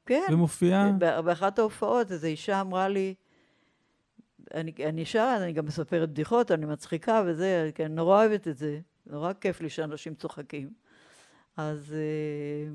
[0.07, 0.93] כן, ומופיעה.
[1.25, 3.15] באחת ההופעות איזו אישה אמרה לי,
[4.55, 8.57] אני, אני שרה, אני גם מספרת בדיחות, אני מצחיקה וזה, כי אני נורא אוהבת את
[8.57, 10.71] זה, נורא כיף לי שאנשים צוחקים.
[11.57, 12.71] אז, אה,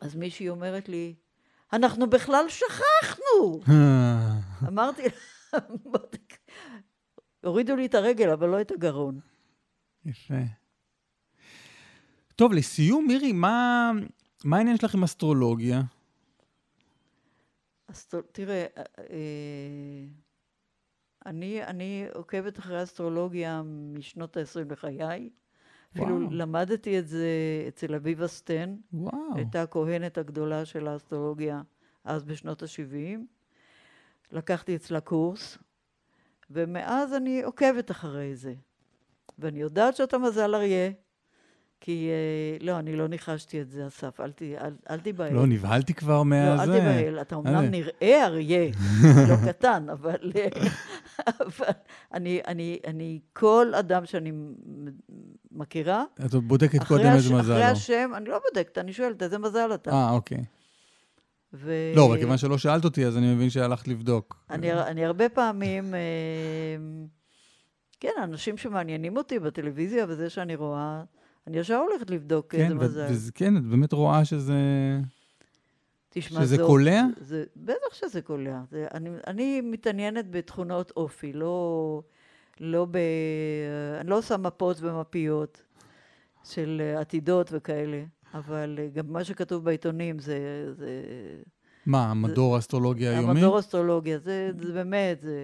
[0.00, 1.14] אז מישהי אומרת לי,
[1.72, 3.60] אנחנו בכלל שכחנו!
[4.68, 5.58] אמרתי לה,
[7.44, 9.20] הורידו לי את הרגל, אבל לא את הגרון.
[10.04, 10.34] יפה.
[12.36, 13.90] טוב, לסיום, מירי, מה,
[14.44, 15.82] מה העניין שלך עם אסטרולוגיה?
[17.90, 18.20] אסטר...
[18.32, 20.06] תראה, אה, אה,
[21.26, 23.62] אני, אני עוקבת אחרי אסטרולוגיה
[23.94, 25.30] משנות ה-20 לחיי.
[25.92, 26.30] אפילו וואו.
[26.30, 27.28] למדתי את זה
[27.68, 28.76] אצל אביבה סטן.
[28.92, 29.36] וואו.
[29.36, 31.62] הייתה הכהנת הגדולה של האסטרולוגיה
[32.04, 33.35] אז בשנות ה-70.
[34.32, 35.58] לקחתי אצלה קורס,
[36.50, 38.54] ומאז אני עוקבת אחרי זה.
[39.38, 40.90] ואני יודעת שאתה מזל אריה,
[41.80, 45.32] כי, אה, לא, אני לא ניחשתי את זה, אסף, אל, אל, אל תיבהל.
[45.32, 46.66] לא, נבהלתי כבר מהזה.
[46.66, 48.70] לא, אל תיבהל, אתה אומנם נראה אריה,
[49.28, 50.32] לא קטן, אבל,
[51.40, 51.66] אבל
[52.14, 54.32] אני, אני, אני, כל אדם שאני
[55.52, 56.04] מכירה...
[56.24, 57.52] את בודקת קודם איזה מזל.
[57.52, 59.90] אחרי השם, אני לא בודקת, אני שואלת, איזה מזל אתה?
[59.90, 60.44] אה, אוקיי.
[61.56, 61.72] ו...
[61.96, 64.44] לא, אבל כיוון שלא שאלת אותי, אז אני מבין שהלכת לבדוק.
[64.50, 65.94] אני, אני הרבה פעמים...
[65.94, 66.00] אה,
[68.00, 71.02] כן, אנשים שמעניינים אותי בטלוויזיה וזה שאני רואה,
[71.46, 73.06] אני ישר הולכת לבדוק כן, איזה מזל.
[73.10, 74.54] וזה, כן, את באמת רואה שזה...
[76.08, 77.02] תשמע, שזה זאת, קולע?
[77.20, 78.60] זה, בטח שזה קולע.
[78.70, 82.02] זה, אני, אני מתעניינת בתכונות אופי, לא,
[82.60, 82.98] לא ב...
[84.00, 85.62] אני לא עושה מפות ומפיות
[86.44, 88.04] של עתידות וכאלה,
[88.38, 90.38] אבל גם מה שכתוב בעיתונים זה...
[90.72, 91.02] זה
[91.86, 93.30] מה, המדור האסטרולוגיה היומי?
[93.30, 95.38] המדור האסטרולוגיה, זה, זה באמת, זה,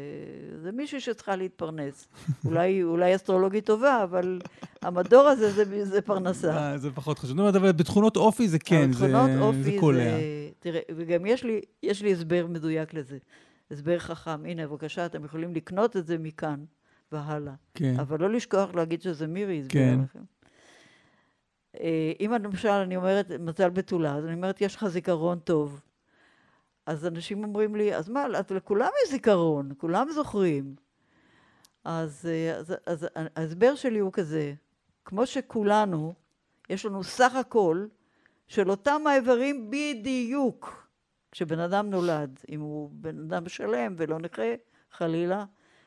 [0.63, 2.09] זה מישהי שצריכה להתפרנס.
[2.47, 4.41] אולי, אולי אסטרולוגית טובה, אבל
[4.83, 6.57] המדור הזה זה, זה פרנסה.
[6.57, 7.41] אה, זה פחות חשוב.
[7.41, 10.05] אבל בתכונות אופי זה כן, זה, אופי זה קולע.
[10.05, 10.21] זה,
[10.61, 13.19] תראה, וגם יש לי, יש לי הסבר מדויק לזה.
[13.71, 14.47] הסבר חכם.
[14.47, 16.65] הנה, בבקשה, אתם יכולים לקנות את זה מכאן
[17.13, 17.55] והלאה.
[17.75, 17.95] כן.
[18.01, 19.99] אבל לא לשכוח להגיד שזה מירי הסביר כן.
[20.05, 20.25] לכם.
[21.81, 25.81] אה, אם למשל אני אומרת מזל בתולה, אז אני אומרת, יש לך זיכרון טוב.
[26.87, 30.75] אז אנשים אומרים לי, אז מה, לכולם יש זיכרון, כולם זוכרים.
[31.85, 34.55] אז, אה, אז, אז ההסבר שלי הוא כזה,
[35.05, 36.15] כמו שכולנו,
[36.71, 37.87] יש לנו סך הכל
[38.49, 40.87] של אותם האיברים בדיוק.
[41.33, 44.55] כשבן אדם נולד, אם הוא בן אדם שלם ולא נכה,
[44.91, 45.45] חלילה,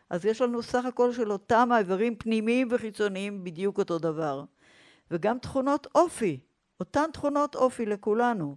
[0.09, 4.43] אז יש לנו סך הכל של אותם האיברים פנימיים וחיצוניים בדיוק אותו דבר.
[5.11, 6.39] וגם תכונות אופי,
[6.79, 8.55] אותן תכונות אופי לכולנו.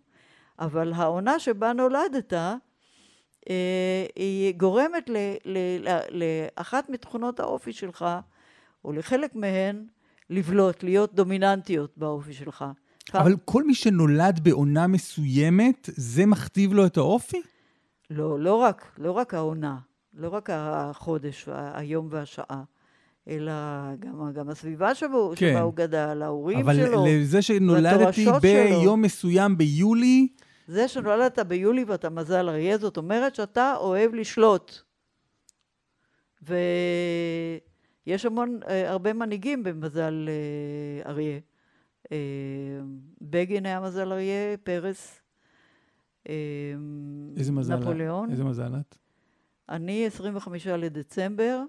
[0.58, 5.58] אבל העונה שבה נולדת, אה, היא גורמת ל, ל,
[5.88, 8.06] ל, לאחת מתכונות האופי שלך,
[8.84, 9.86] או לחלק מהן,
[10.30, 12.64] לבלוט, להיות דומיננטיות באופי שלך.
[13.14, 17.42] אבל כל מי שנולד בעונה מסוימת, זה מכתיב לו את האופי?
[18.10, 19.78] לא, לא רק, לא רק העונה,
[20.14, 22.62] לא רק החודש, היום והשעה.
[23.28, 23.52] אלא
[23.98, 25.50] גם, גם הסביבה שבו, כן.
[25.52, 29.02] שבה הוא גדל, ההורים אבל שלו, אבל לזה שנולדתי ביום.
[29.02, 30.28] מסוים ביולי,
[30.68, 34.82] זה שנולדת ביולי ואתה מזל אריה, זאת אומרת שאתה אוהב לשלוט.
[36.42, 41.38] ויש המון, אה, הרבה מנהיגים במזל אה, אריה.
[42.12, 42.18] אה,
[43.20, 45.20] בגין היה מזל אריה, פרס,
[47.36, 47.76] איזה מזל?
[47.76, 48.30] נפוליאון.
[48.30, 48.96] איזה מזל את?
[49.68, 51.62] אני 25 לדצמבר,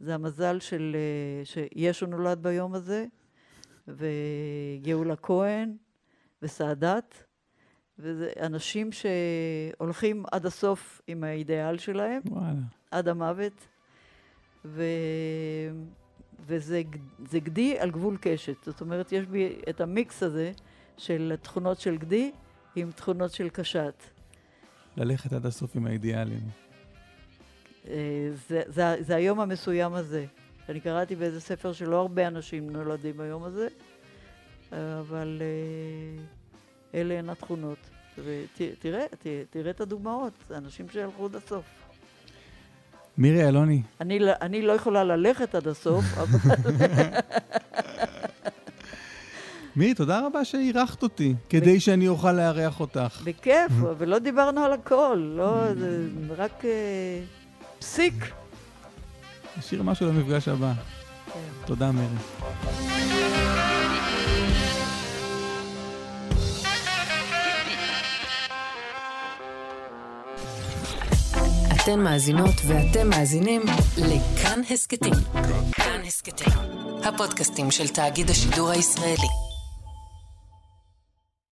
[0.00, 3.06] זה המזל של, אה, שישו נולד ביום הזה,
[3.88, 5.76] וגאולה כהן,
[6.42, 7.14] וסאדאת,
[7.98, 12.60] וזה אנשים שהולכים עד הסוף עם האידיאל שלהם, וואלה.
[12.90, 13.68] עד המוות,
[14.64, 14.82] ו...
[16.46, 16.82] וזה
[17.34, 18.64] גדי על גבול קשת.
[18.64, 20.52] זאת אומרת, יש בי את המיקס הזה
[20.96, 22.32] של תכונות של גדי
[22.76, 24.02] עם תכונות של קשת.
[24.96, 26.67] ללכת עד הסוף עם האידיאלים.
[27.90, 27.94] אה,
[28.48, 30.24] זה, זה, זה היום המסוים הזה.
[30.68, 33.68] אני קראתי באיזה ספר שלא הרבה אנשים נולדים ביום הזה,
[34.72, 36.22] אבל אה,
[37.00, 37.78] אלה הן התכונות.
[38.24, 39.04] ותראה,
[39.50, 41.64] תראה את הדוגמאות, זה אנשים שהלכו עד הסוף.
[43.18, 46.38] מירי אלוני, אני, לא- אני לא יכולה ללכת עד הסוף, אבל
[49.76, 53.22] מירי, תודה רבה שאירחת אותי, כדי שאני אוכל לארח אותך.
[53.24, 56.06] בכיף, ולא דיברנו על הכל, לא, זה
[56.36, 57.20] רק אה,
[57.78, 58.14] פסיק.
[59.58, 60.72] נשאיר משהו למפגש הבא.
[61.32, 61.40] כן.
[61.66, 62.06] תודה, מירי.
[71.82, 73.62] אתן מאזינות ואתם מאזינים
[73.98, 75.14] לכאן הסכתים.
[75.72, 76.52] כאן הסכתים,
[77.04, 79.47] הפודקאסטים של תאגיד השידור הישראלי.